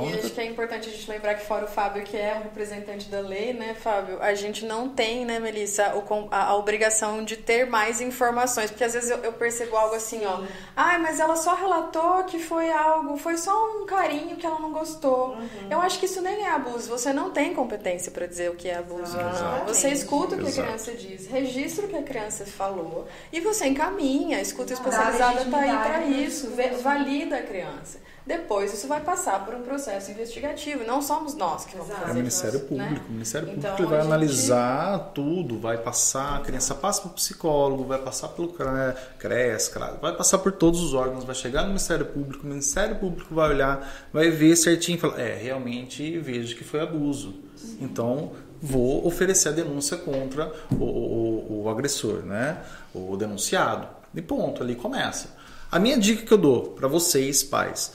[0.00, 2.42] E acho que é importante a gente lembrar que fora o Fábio, que é o
[2.42, 7.24] representante da lei, né, Fábio, a gente não tem, né, Melissa, o a, a obrigação
[7.24, 8.70] de ter mais informações.
[8.70, 10.42] Porque às vezes eu, eu percebo algo assim, ó.
[10.76, 14.72] Ai, mas ela só relatou que foi algo, foi só um carinho que ela não
[14.72, 15.30] gostou.
[15.30, 15.68] Uhum.
[15.70, 16.88] Eu acho que isso nem é abuso.
[16.90, 19.66] Você não tem competência para dizer o que é abuso ou não.
[19.66, 20.60] Você escuta o que Exato.
[20.60, 24.38] a criança diz, registra o que a criança falou e você encaminha.
[24.38, 26.52] A escuta Dá especializada está aí para isso.
[26.82, 27.98] valida a criança.
[28.26, 30.84] Depois isso vai passar por um processo investigativo.
[30.84, 32.02] Não somos nós que vamos Exato.
[32.02, 32.92] É fazer o Ministério isso, Público.
[32.94, 33.00] né?
[33.08, 37.84] O Ministério Então, Público vai analisar tudo, vai passar, a criança passa para o psicólogo,
[37.84, 42.06] vai passar pelo CRE- CRES, vai passar por todos os órgãos, vai chegar no Ministério
[42.06, 46.64] Público, o Ministério Público vai olhar, vai ver certinho e falar, é, realmente vejo que
[46.64, 47.34] foi abuso.
[47.80, 52.58] Então, vou oferecer a denúncia contra o, o- o agressor, né?
[52.94, 53.86] O denunciado.
[54.14, 55.28] E ponto, ali começa.
[55.70, 57.92] A minha dica que eu dou para vocês, pais,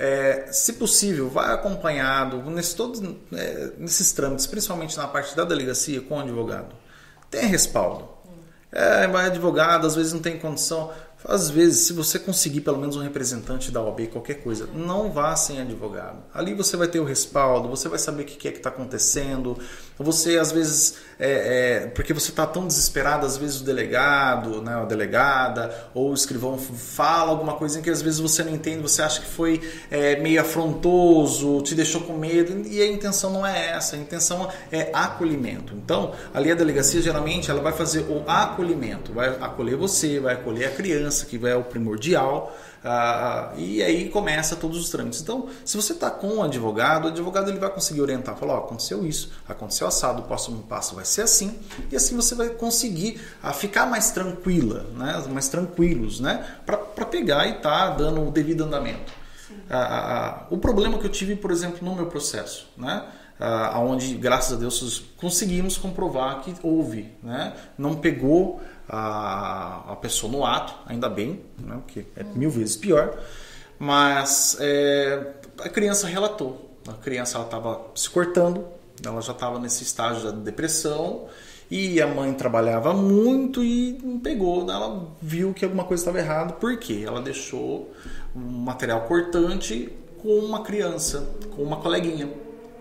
[0.00, 3.02] é, se possível, vai acompanhado nesse, todos,
[3.34, 6.74] é, nesses trâmites, principalmente na parte da delegacia com o advogado.
[7.30, 8.08] Tenha respaldo.
[8.72, 10.90] É, vai advogado, às vezes não tem condição.
[11.22, 15.36] Às vezes, se você conseguir pelo menos um representante da OAB, qualquer coisa, não vá
[15.36, 16.22] sem advogado.
[16.32, 19.58] Ali você vai ter o respaldo, você vai saber o que é que está acontecendo.
[20.02, 24.74] Você, às vezes, é, é, porque você está tão desesperado, às vezes o delegado, né,
[24.74, 29.02] a delegada ou o escrivão fala alguma coisa que às vezes você não entende, você
[29.02, 33.72] acha que foi é, meio afrontoso, te deixou com medo, e a intenção não é
[33.72, 35.74] essa, a intenção é acolhimento.
[35.74, 40.68] Então, ali a delegacia geralmente ela vai fazer o acolhimento, vai acolher você, vai acolher
[40.68, 45.20] a criança, que é o primordial, ah, e aí começa todos os trâmites.
[45.20, 48.58] Então, se você está com um advogado, o advogado ele vai conseguir orientar, falar, ó,
[48.58, 51.58] aconteceu isso, aconteceu assado, o próximo passo vai ser assim,
[51.90, 57.46] e assim você vai conseguir ah, ficar mais tranquila, né, mais tranquilos, né, para pegar
[57.46, 59.20] e estar dando o devido andamento.
[59.68, 63.04] Ah, ah, ah, o problema que eu tive, por exemplo, no meu processo, né?
[63.38, 67.54] Ah, onde, graças a Deus, conseguimos comprovar que houve, né?
[67.78, 68.60] Não pegou
[68.90, 71.80] a, a pessoa no ato, ainda bem, né?
[71.86, 73.16] Porque é mil vezes pior.
[73.78, 76.68] Mas é, a criança relatou.
[76.88, 78.66] A criança estava se cortando,
[79.04, 81.28] ela já estava nesse estágio da depressão
[81.70, 84.68] e a mãe trabalhava muito e pegou.
[84.68, 87.92] Ela viu que alguma coisa estava errada, porque ela deixou
[88.34, 92.28] um material cortante com uma criança, com uma coleguinha.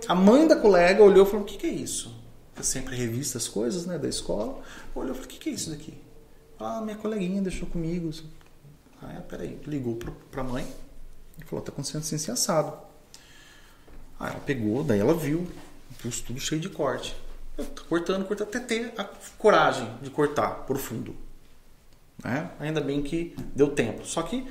[0.07, 2.18] A mãe da colega olhou e falou: O que, que é isso?
[2.61, 4.61] Sempre revista as coisas né, da escola.
[4.93, 5.93] Olhou e falou: O que, que é isso daqui?
[6.59, 8.11] Ah, minha coleguinha deixou comigo.
[9.01, 9.59] Ah, peraí.
[9.65, 9.97] Ligou
[10.29, 10.67] para a mãe
[11.39, 12.77] e falou: Tá acontecendo assim, assim assado.
[14.19, 15.47] Aí ela pegou, daí ela viu,
[16.01, 17.15] viu tudo cheio de corte.
[17.57, 19.05] Eu tô cortando, cortando, até ter a
[19.37, 21.15] coragem de cortar profundo.
[22.23, 22.51] Né?
[22.59, 24.05] Ainda bem que deu tempo.
[24.05, 24.45] Só que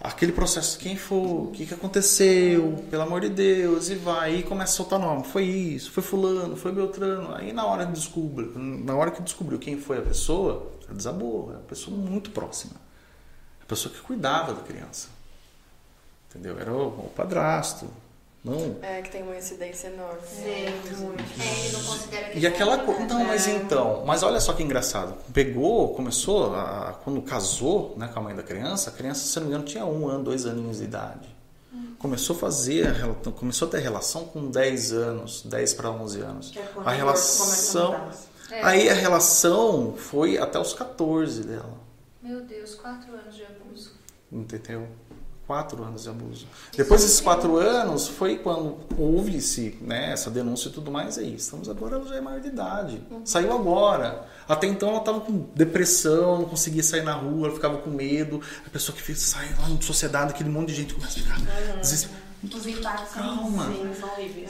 [0.00, 4.42] aquele processo, quem foi, o que, que aconteceu, pelo amor de Deus, e vai, e
[4.42, 5.24] começa a soltar nome.
[5.24, 7.34] Foi isso, foi fulano, foi Beltrano.
[7.34, 11.50] Aí na hora, de descobre, na hora que descobriu quem foi a pessoa, ela desabou.
[11.50, 12.74] É uma pessoa muito próxima.
[13.60, 15.08] A pessoa que cuidava da criança.
[16.30, 16.58] Entendeu?
[16.58, 17.88] Era o, o padrasto,
[18.48, 18.76] Não.
[18.82, 20.20] É, que tem uma incidência enorme.
[20.26, 21.22] Sim, muito.
[21.40, 23.02] É, ele não considera que E aquela foi coisa.
[23.02, 24.04] Então, mas então.
[24.06, 25.14] Mas olha só que engraçado.
[25.32, 29.46] Pegou, começou, a- quando casou né, com a mãe da criança, a criança, se não
[29.46, 31.36] me engano, tinha um ano, dois aninhos de idade.
[31.98, 32.94] Começou a fazer,
[33.36, 36.50] começou a ter relação com 10 anos, 10 para 11 anos.
[36.50, 38.08] Que é A relação.
[38.50, 38.62] É.
[38.64, 41.76] Aí a relação foi até os 14 dela.
[42.22, 43.92] Meu Deus, quatro anos de abuso.
[44.32, 44.86] Entendeu?
[45.48, 46.46] Quatro anos de abuso.
[46.76, 51.16] Depois desses quatro anos, foi quando houve-se né, essa denúncia e tudo mais.
[51.16, 53.02] Aí, estamos agora, ela já é maior de idade.
[53.24, 54.28] Saiu agora.
[54.46, 58.42] Até então ela estava com depressão, não conseguia sair na rua, ela ficava com medo.
[58.66, 61.40] A pessoa que fez, sai lá na sociedade, aquele monte de gente começa a ficar
[61.80, 62.28] desesperada.
[62.44, 63.72] Os impactos são Calma.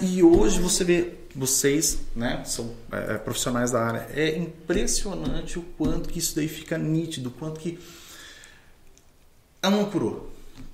[0.00, 5.62] E hoje você vê, vocês, né, são é, é, profissionais da área, é impressionante o
[5.62, 7.78] quanto que isso daí fica nítido, o quanto que
[9.62, 10.27] ela não curou.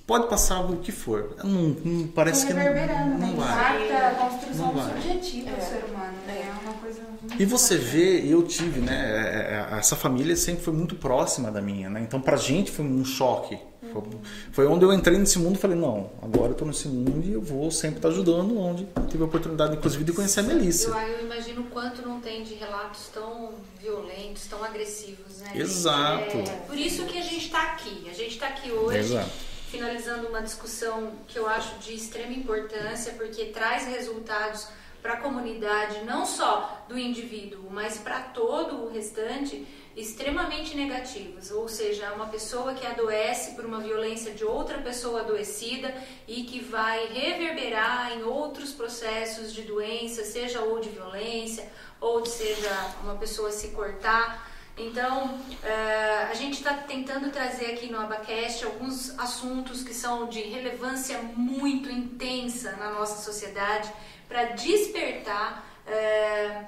[0.05, 3.25] Pode passar o que for, não, não- parece que não, reverberando, né?
[3.27, 3.85] não vai.
[3.87, 4.91] Impacta a construção Não vai.
[5.01, 5.61] subjetiva do É.
[5.61, 6.47] ser humano, né?
[6.47, 8.93] É uma coisa muito E você vê, eu tive, né?
[8.93, 12.01] é, é, Essa família sempre foi muito próxima da minha, né?
[12.01, 13.57] Então pra gente foi um choque.
[13.91, 14.03] Foi,
[14.51, 17.31] foi onde eu entrei nesse mundo e falei, não, agora eu tô nesse mundo e
[17.33, 20.89] eu vou sempre estar ajudando onde tive a oportunidade, inclusive, de conhecer a Melissa.
[20.89, 23.51] Eu, eu imagino o quanto não tem de relatos tão
[23.81, 25.51] violentos, tão agressivos, né?
[25.55, 26.37] Exato.
[26.37, 28.07] É, por isso que a gente está aqui.
[28.09, 29.29] A gente está aqui hoje, Exato.
[29.75, 34.67] Finalizando uma discussão que eu acho de extrema importância, porque traz resultados
[35.01, 41.51] para a comunidade, não só do indivíduo, mas para todo o restante, extremamente negativos.
[41.51, 45.93] Ou seja, uma pessoa que adoece por uma violência de outra pessoa adoecida
[46.25, 51.69] e que vai reverberar em outros processos de doença, seja ou de violência,
[51.99, 52.71] ou seja
[53.03, 54.54] uma pessoa se cortar.
[54.77, 60.41] Então, eh, a gente está tentando trazer aqui no Abacast alguns assuntos que são de
[60.41, 63.91] relevância muito intensa na nossa sociedade
[64.27, 66.65] para despertar eh,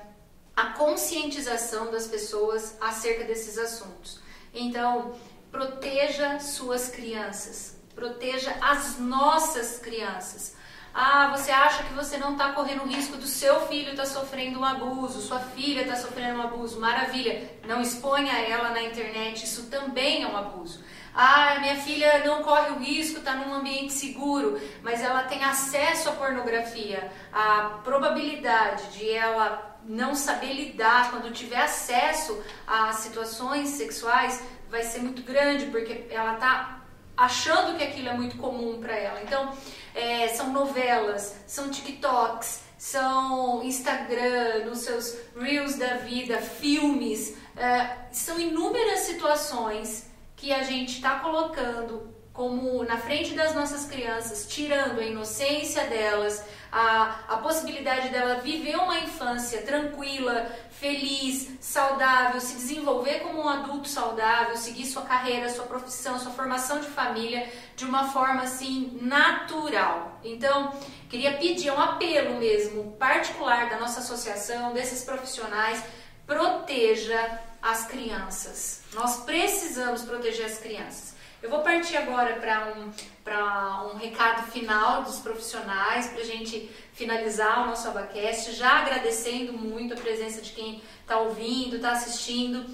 [0.56, 4.22] a conscientização das pessoas acerca desses assuntos.
[4.54, 5.14] Então,
[5.52, 10.56] proteja suas crianças, proteja as nossas crianças.
[11.00, 14.60] Ah, você acha que você não está correndo o risco do seu filho estar sofrendo
[14.60, 17.52] um abuso, sua filha está sofrendo um abuso, maravilha.
[17.68, 20.84] Não exponha ela na internet, isso também é um abuso.
[21.14, 26.10] Ah, minha filha não corre o risco, está num ambiente seguro, mas ela tem acesso
[26.10, 27.12] à pornografia.
[27.32, 35.04] A probabilidade de ela não saber lidar quando tiver acesso a situações sexuais vai ser
[35.04, 36.77] muito grande, porque ela está
[37.18, 39.22] achando que aquilo é muito comum para ela.
[39.24, 39.52] Então,
[39.96, 48.40] é, são novelas, são TikToks, são Instagram, nos seus reels da vida, filmes, é, são
[48.40, 55.04] inúmeras situações que a gente está colocando como na frente das nossas crianças, tirando a
[55.04, 63.42] inocência delas, a, a possibilidade dela viver uma infância tranquila, feliz, saudável, se desenvolver como
[63.42, 68.44] um adulto saudável, seguir sua carreira, sua profissão, sua formação de família de uma forma
[68.44, 70.20] assim natural.
[70.24, 70.74] Então,
[71.10, 75.84] queria pedir um apelo mesmo particular da nossa associação, desses profissionais,
[76.26, 78.82] proteja as crianças.
[78.94, 81.17] Nós precisamos proteger as crianças.
[81.48, 87.64] Eu vou partir agora para um, um recado final dos profissionais, para a gente finalizar
[87.64, 92.66] o nosso Abacast, já agradecendo muito a presença de quem está ouvindo, está assistindo,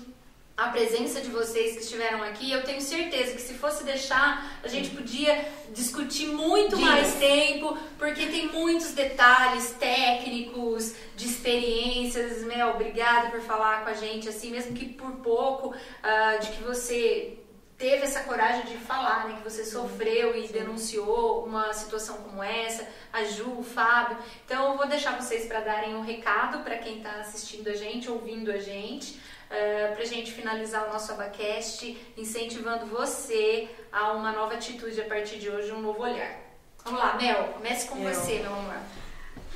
[0.57, 2.51] a presença de vocês que estiveram aqui.
[2.51, 6.89] Eu tenho certeza que se fosse deixar, a gente podia discutir muito Dias.
[6.89, 12.43] mais tempo, porque tem muitos detalhes técnicos, de experiências.
[12.43, 16.63] Mel, obrigada por falar com a gente, assim, mesmo que por pouco, ah, de que
[16.63, 17.37] você
[17.77, 22.87] teve essa coragem de falar, né, que você sofreu e denunciou uma situação como essa,
[23.11, 24.17] a Ju, o Fábio.
[24.45, 28.09] Então eu vou deixar vocês para darem um recado para quem está assistindo a gente,
[28.09, 29.19] ouvindo a gente,
[29.49, 35.37] para a gente finalizar o nosso Abacast, incentivando você a uma nova atitude a partir
[35.37, 36.39] de hoje, um novo olhar.
[36.83, 39.02] Vamos lá, Mel, comece com você, meu amor.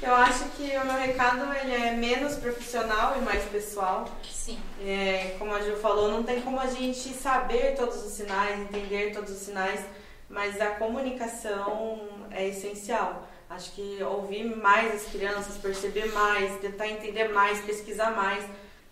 [0.02, 4.08] Eu acho que o meu recado ele é menos profissional e mais pessoal.
[4.32, 4.60] Sim.
[4.80, 9.12] É, como a Ju falou, não tem como a gente saber todos os sinais, entender
[9.12, 9.84] todos os sinais,
[10.30, 13.28] mas a comunicação é essencial.
[13.50, 18.46] Acho que ouvir mais as crianças, perceber mais, tentar entender mais, pesquisar mais.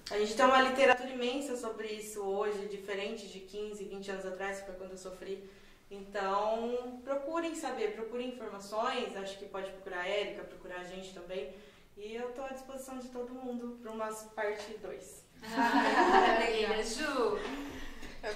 [0.09, 4.59] A gente tem uma literatura imensa sobre isso hoje, diferente de 15, 20 anos atrás,
[4.59, 5.43] que foi quando eu sofri.
[5.89, 9.15] Então, procurem saber, procurem informações.
[9.15, 11.53] Acho que pode procurar a Érica, procurar a gente também.
[11.97, 15.25] E eu estou à disposição de todo mundo para umas parte 2.
[15.55, 17.39] Maravilha, Ju.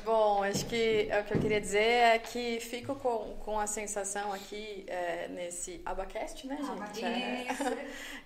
[0.06, 3.66] Bom, acho que é o que eu queria dizer é que fico com, com a
[3.66, 7.04] sensação aqui é, nesse abacast, né, gente?
[7.04, 7.48] É,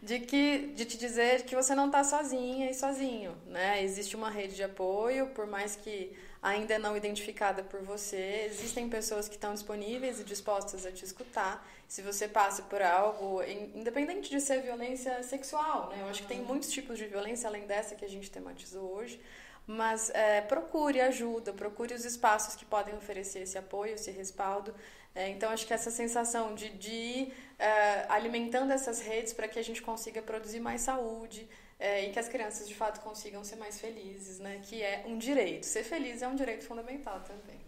[0.02, 3.82] de que de te dizer que você não está sozinha e sozinho, né?
[3.82, 6.12] Existe uma rede de apoio, por mais que
[6.44, 11.66] ainda não identificada por você, existem pessoas que estão disponíveis e dispostas a te escutar.
[11.88, 13.42] Se você passa por algo,
[13.74, 16.02] independente de ser violência sexual, né?
[16.02, 19.20] Eu acho que tem muitos tipos de violência além dessa que a gente tematizou hoje
[19.66, 24.76] mas é, procure ajuda, procure os espaços que podem oferecer esse apoio, esse respaldo.
[25.16, 29.60] É, então, acho que essa sensação de, de ir é, alimentando essas redes para que
[29.60, 31.48] a gente consiga produzir mais saúde
[31.80, 34.62] é, e que as crianças, de fato, consigam ser mais felizes, né?
[34.64, 35.66] que é um direito.
[35.66, 37.60] Ser feliz é um direito fundamental também.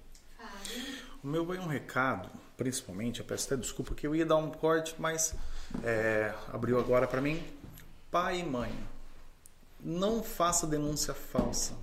[1.23, 4.51] O meu é um recado, principalmente, eu peço até desculpa que eu ia dar um
[4.51, 5.33] corte, mas
[5.83, 7.43] é, abriu agora para mim.
[8.11, 8.71] Pai e mãe,
[9.79, 11.73] não faça denúncia falsa.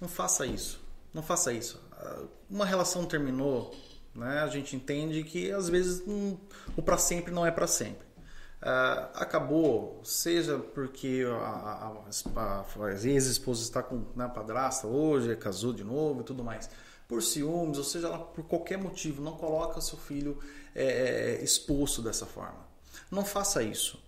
[0.00, 0.80] Não faça isso.
[1.12, 1.82] Não faça isso.
[1.92, 3.74] Ah, uma relação terminou,
[4.14, 4.40] né?
[4.40, 6.36] A gente entende que às vezes um,
[6.76, 8.06] o para sempre não é para sempre.
[8.60, 15.84] Uh, acabou, seja porque a, a, a ex-esposa está com né, padrasta hoje, casou de
[15.84, 16.68] novo e tudo mais,
[17.06, 20.38] por ciúmes, ou seja, por qualquer motivo, não coloca seu filho
[20.74, 22.66] é, é, exposto dessa forma.
[23.12, 24.02] Não faça isso,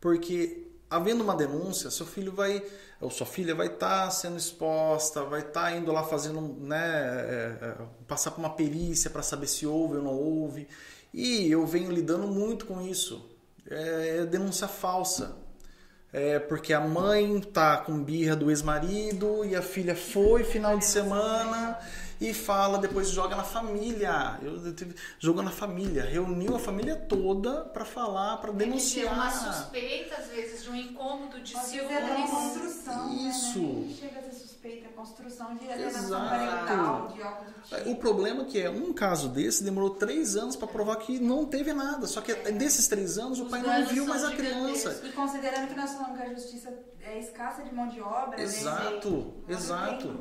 [0.00, 2.60] porque havendo uma denúncia, seu filho vai,
[3.00, 6.76] ou sua filha vai estar tá sendo exposta, vai estar tá indo lá fazendo, né,
[6.76, 7.76] é, é,
[8.08, 10.66] passar por uma perícia para saber se houve ou não houve.
[11.14, 13.31] E eu venho lidando muito com isso.
[13.68, 15.36] É, é denúncia falsa.
[16.12, 20.84] É porque a mãe tá com birra do ex-marido e a filha foi final de
[20.84, 21.78] semana
[22.22, 24.38] e fala, depois joga na família.
[24.40, 29.06] Eu, eu tive, jogou na família, reuniu a família toda para falar, para denunciar.
[29.06, 31.90] É uma suspeita, às vezes, de um incômodo de ciúmes.
[31.90, 33.08] É uma construção.
[33.08, 33.28] Né?
[33.28, 33.58] Isso.
[33.58, 33.94] Né?
[33.98, 37.90] Chega a ser suspeita, a construção de alienação parental, de algo do tipo.
[37.90, 41.44] O problema é que é um caso desse demorou três anos para provar que não
[41.44, 42.06] teve nada.
[42.06, 42.52] Só que é.
[42.52, 45.00] desses três anos Os o pai não viu mais a criança.
[45.02, 46.72] E considerando que nós falamos que a justiça
[47.04, 48.42] é escassa de mão de obra, né?
[48.42, 49.10] exato,
[49.46, 49.54] né?
[49.54, 50.20] exato.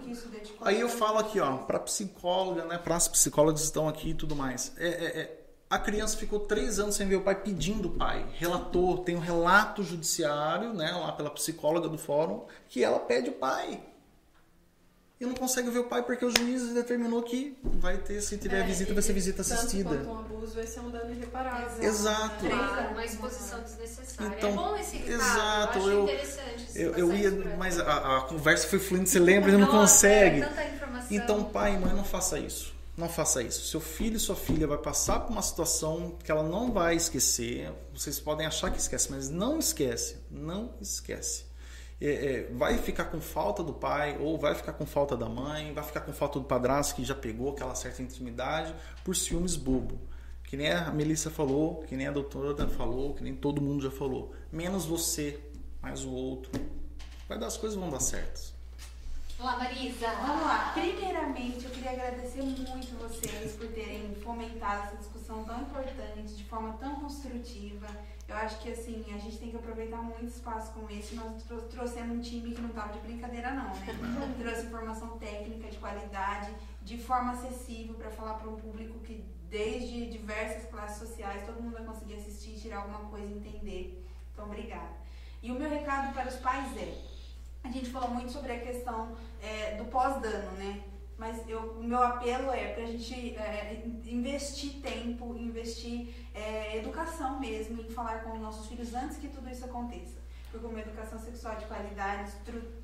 [0.62, 2.78] Aí eu falo aqui, ó, para psicóloga, né?
[2.78, 4.72] Para as psicólogas estão aqui e tudo mais.
[4.78, 8.26] É, é, é, a criança ficou três anos sem ver o pai pedindo o pai.
[8.34, 10.92] Relatou, tem um relato judiciário, né?
[10.92, 13.82] Lá pela psicóloga do fórum, que ela pede o pai
[15.22, 18.62] e não consegue ver o pai porque o juiz determinou que vai ter, se tiver
[18.62, 19.96] é, visita, vai ser visita assistida.
[19.96, 21.84] Tanto um abuso vai ser um dano irreparável.
[21.84, 22.48] Exato.
[22.48, 24.36] Claro, uma exposição desnecessária.
[24.36, 26.66] Então, é bom esse recado, exato, eu, eu interessante.
[26.74, 30.42] Eu, eu ia, mas a, a, conversa foi fluindo, você lembra, e não consegue.
[30.42, 31.16] É, tanta informação.
[31.16, 32.74] Então, pai e mãe, não faça isso.
[32.98, 33.68] Não faça isso.
[33.68, 37.72] Seu filho e sua filha vai passar por uma situação que ela não vai esquecer.
[37.94, 40.18] Vocês podem achar que esquece, mas não esquece.
[40.32, 41.51] Não esquece
[42.02, 45.72] é, é, vai ficar com falta do pai, ou vai ficar com falta da mãe,
[45.72, 48.74] vai ficar com falta do padrasto que já pegou aquela certa intimidade
[49.04, 50.00] por ciúmes bobo.
[50.44, 53.92] Que nem a Melissa falou, que nem a doutora falou, que nem todo mundo já
[53.92, 54.34] falou.
[54.52, 55.40] Menos você,
[55.82, 56.52] mais o outro.
[57.30, 58.52] Vai dar as coisas vão dar certas.
[59.40, 60.08] Olá, Marisa!
[60.22, 60.72] Vamos lá.
[60.74, 62.62] Primeiramente, eu queria agradecer muito
[63.00, 67.88] vocês por terem fomentado essa discussão tão importante, de forma tão construtiva.
[68.28, 71.16] Eu acho que, assim, a gente tem que aproveitar muito espaço como esse.
[71.16, 73.86] Nós trouxemos um time que não estava de brincadeira, não, né?
[74.02, 74.34] Não.
[74.36, 80.10] Trouxe informação técnica de qualidade, de forma acessível, para falar para um público que, desde
[80.10, 84.08] diversas classes sociais, todo mundo vai conseguir assistir, tirar alguma coisa e entender.
[84.34, 85.02] Então, obrigada.
[85.44, 87.12] E o meu recado para os pais é
[87.64, 90.82] a gente falou muito sobre a questão é, do pós-dano, né?
[91.22, 97.40] Mas eu, o meu apelo é para a gente é, investir tempo, investir é, educação
[97.40, 100.20] mesmo, em falar com os nossos filhos antes que tudo isso aconteça
[100.52, 102.34] porque uma educação sexual de qualidade,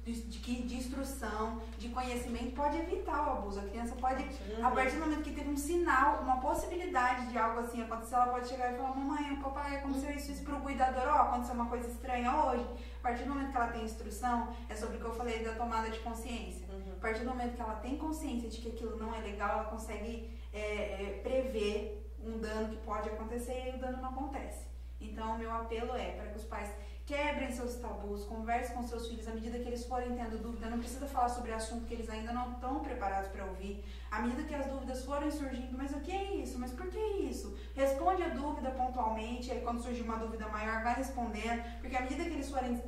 [0.05, 3.59] de, de instrução, de conhecimento, pode evitar o abuso.
[3.59, 4.25] A criança pode,
[4.63, 8.27] a partir do momento que teve um sinal, uma possibilidade de algo assim acontecer, ela
[8.27, 11.21] pode chegar e falar: Mamãe, o papai aconteceu isso, isso para o cuidador, ó, oh,
[11.23, 12.65] aconteceu uma coisa estranha hoje.
[12.99, 15.53] A partir do momento que ela tem instrução, é sobre o que eu falei da
[15.53, 16.66] tomada de consciência.
[16.97, 19.65] A partir do momento que ela tem consciência de que aquilo não é legal, ela
[19.65, 24.65] consegue é, é, prever um dano que pode acontecer e o dano não acontece.
[24.99, 26.73] Então, o meu apelo é para que os pais
[27.07, 30.69] Quebrem seus tabus, converse com seus filhos à medida que eles forem tendo dúvida.
[30.69, 33.81] Não precisa falar sobre assunto que eles ainda não estão preparados para ouvir.
[34.11, 36.59] À medida que as dúvidas forem surgindo, mas o que é isso?
[36.59, 37.57] Mas por que isso?
[37.73, 39.49] Responde a dúvida pontualmente.
[39.49, 41.63] Aí, quando surgir uma dúvida maior, vai respondendo.
[41.79, 42.83] Porque à medida que eles forem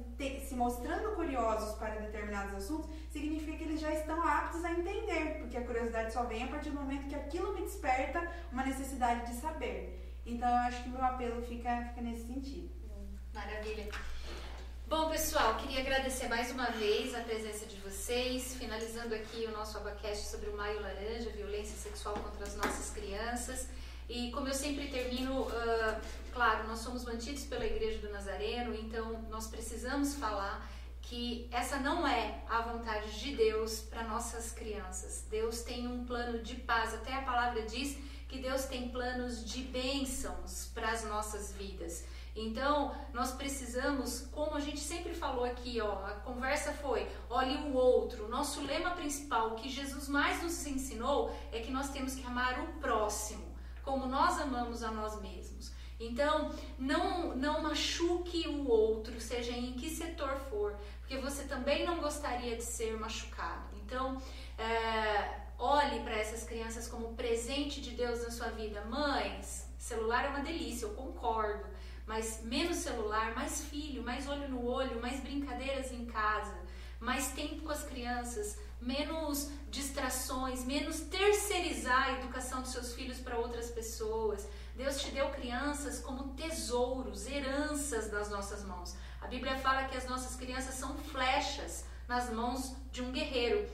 [0.45, 5.37] se mostrando curiosos para determinados assuntos, significa que eles já estão aptos a entender.
[5.39, 9.31] Porque a curiosidade só vem a partir do momento que aquilo me desperta uma necessidade
[9.31, 10.21] de saber.
[10.25, 12.78] Então, eu acho que meu apelo fica, fica nesse sentido.
[13.39, 13.87] Maravilha.
[14.85, 15.55] Bom, pessoal.
[15.55, 20.49] queria agradecer mais uma vez a presença de vocês, finalizando aqui o nosso abacaxi sobre
[20.49, 23.69] o Maio Laranja, violência sexual contra as nossas crianças.
[24.09, 26.01] E como eu sempre termino, uh,
[26.33, 30.69] claro, nós somos mantidos pela Igreja do Nazareno, então nós precisamos falar
[31.01, 35.23] que essa não é a vontade de Deus para nossas crianças.
[35.29, 39.61] Deus tem um plano de paz, até a palavra diz que Deus tem planos de
[39.61, 42.03] bênçãos para as nossas vidas.
[42.41, 47.73] Então, nós precisamos, como a gente sempre falou aqui, ó, a conversa foi, olhe o
[47.73, 48.27] outro.
[48.27, 52.79] Nosso lema principal, que Jesus mais nos ensinou, é que nós temos que amar o
[52.79, 53.49] próximo
[53.89, 55.71] como nós amamos a nós mesmos.
[55.99, 61.99] Então, não, não machuque o outro, seja em que setor for, porque você também não
[61.99, 63.67] gostaria de ser machucado.
[63.83, 64.21] Então,
[64.57, 68.85] é, olhe para essas crianças como presente de Deus na sua vida.
[68.85, 71.65] Mães, celular é uma delícia, eu concordo,
[72.09, 76.57] mas menos celular, mais filho, mais olho no olho, mais brincadeiras em casa,
[76.99, 83.37] mais tempo com as crianças menos distrações, menos terceirizar a educação dos seus filhos para
[83.37, 84.47] outras pessoas.
[84.75, 88.95] Deus te deu crianças como tesouros, heranças nas nossas mãos.
[89.21, 93.69] A Bíblia fala que as nossas crianças são flechas nas mãos de um guerreiro.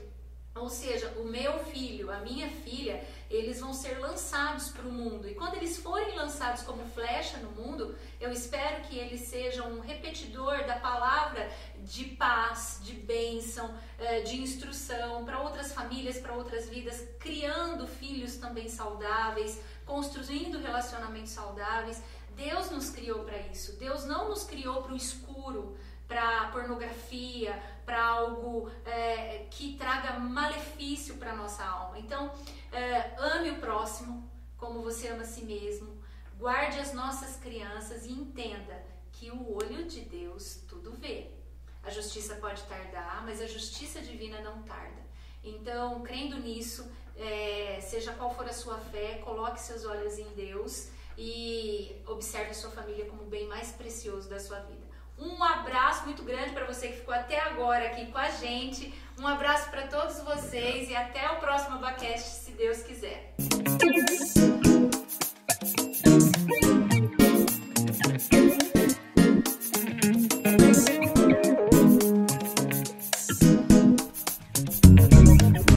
[0.54, 5.28] Ou seja, o meu filho, a minha filha, eles vão ser lançados para o mundo.
[5.28, 9.80] E quando eles forem lançados como flecha no mundo, eu espero que eles sejam um
[9.80, 11.50] repetidor da palavra
[11.82, 18.36] de paz, de bênção, eh, de instrução para outras famílias, para outras vidas, criando filhos
[18.36, 22.02] também saudáveis, construindo relacionamentos saudáveis.
[22.36, 23.76] Deus nos criou para isso.
[23.76, 31.16] Deus não nos criou para o escuro, para pornografia, para algo é, que traga malefício
[31.16, 31.98] para nossa alma.
[31.98, 32.30] Então,
[32.72, 34.28] é, ame o próximo
[34.58, 36.02] como você ama a si mesmo.
[36.36, 41.30] Guarde as nossas crianças e entenda que o olho de Deus tudo vê.
[41.82, 45.06] A justiça pode tardar, mas a justiça divina não tarda.
[45.42, 50.88] Então, crendo nisso, é, seja qual for a sua fé, coloque seus olhos em Deus
[51.16, 54.85] e observe a sua família como o bem mais precioso da sua vida.
[55.18, 58.92] Um abraço muito grande para você que ficou até agora aqui com a gente.
[59.18, 63.34] Um abraço para todos vocês e até o próximo Abacast, se Deus quiser.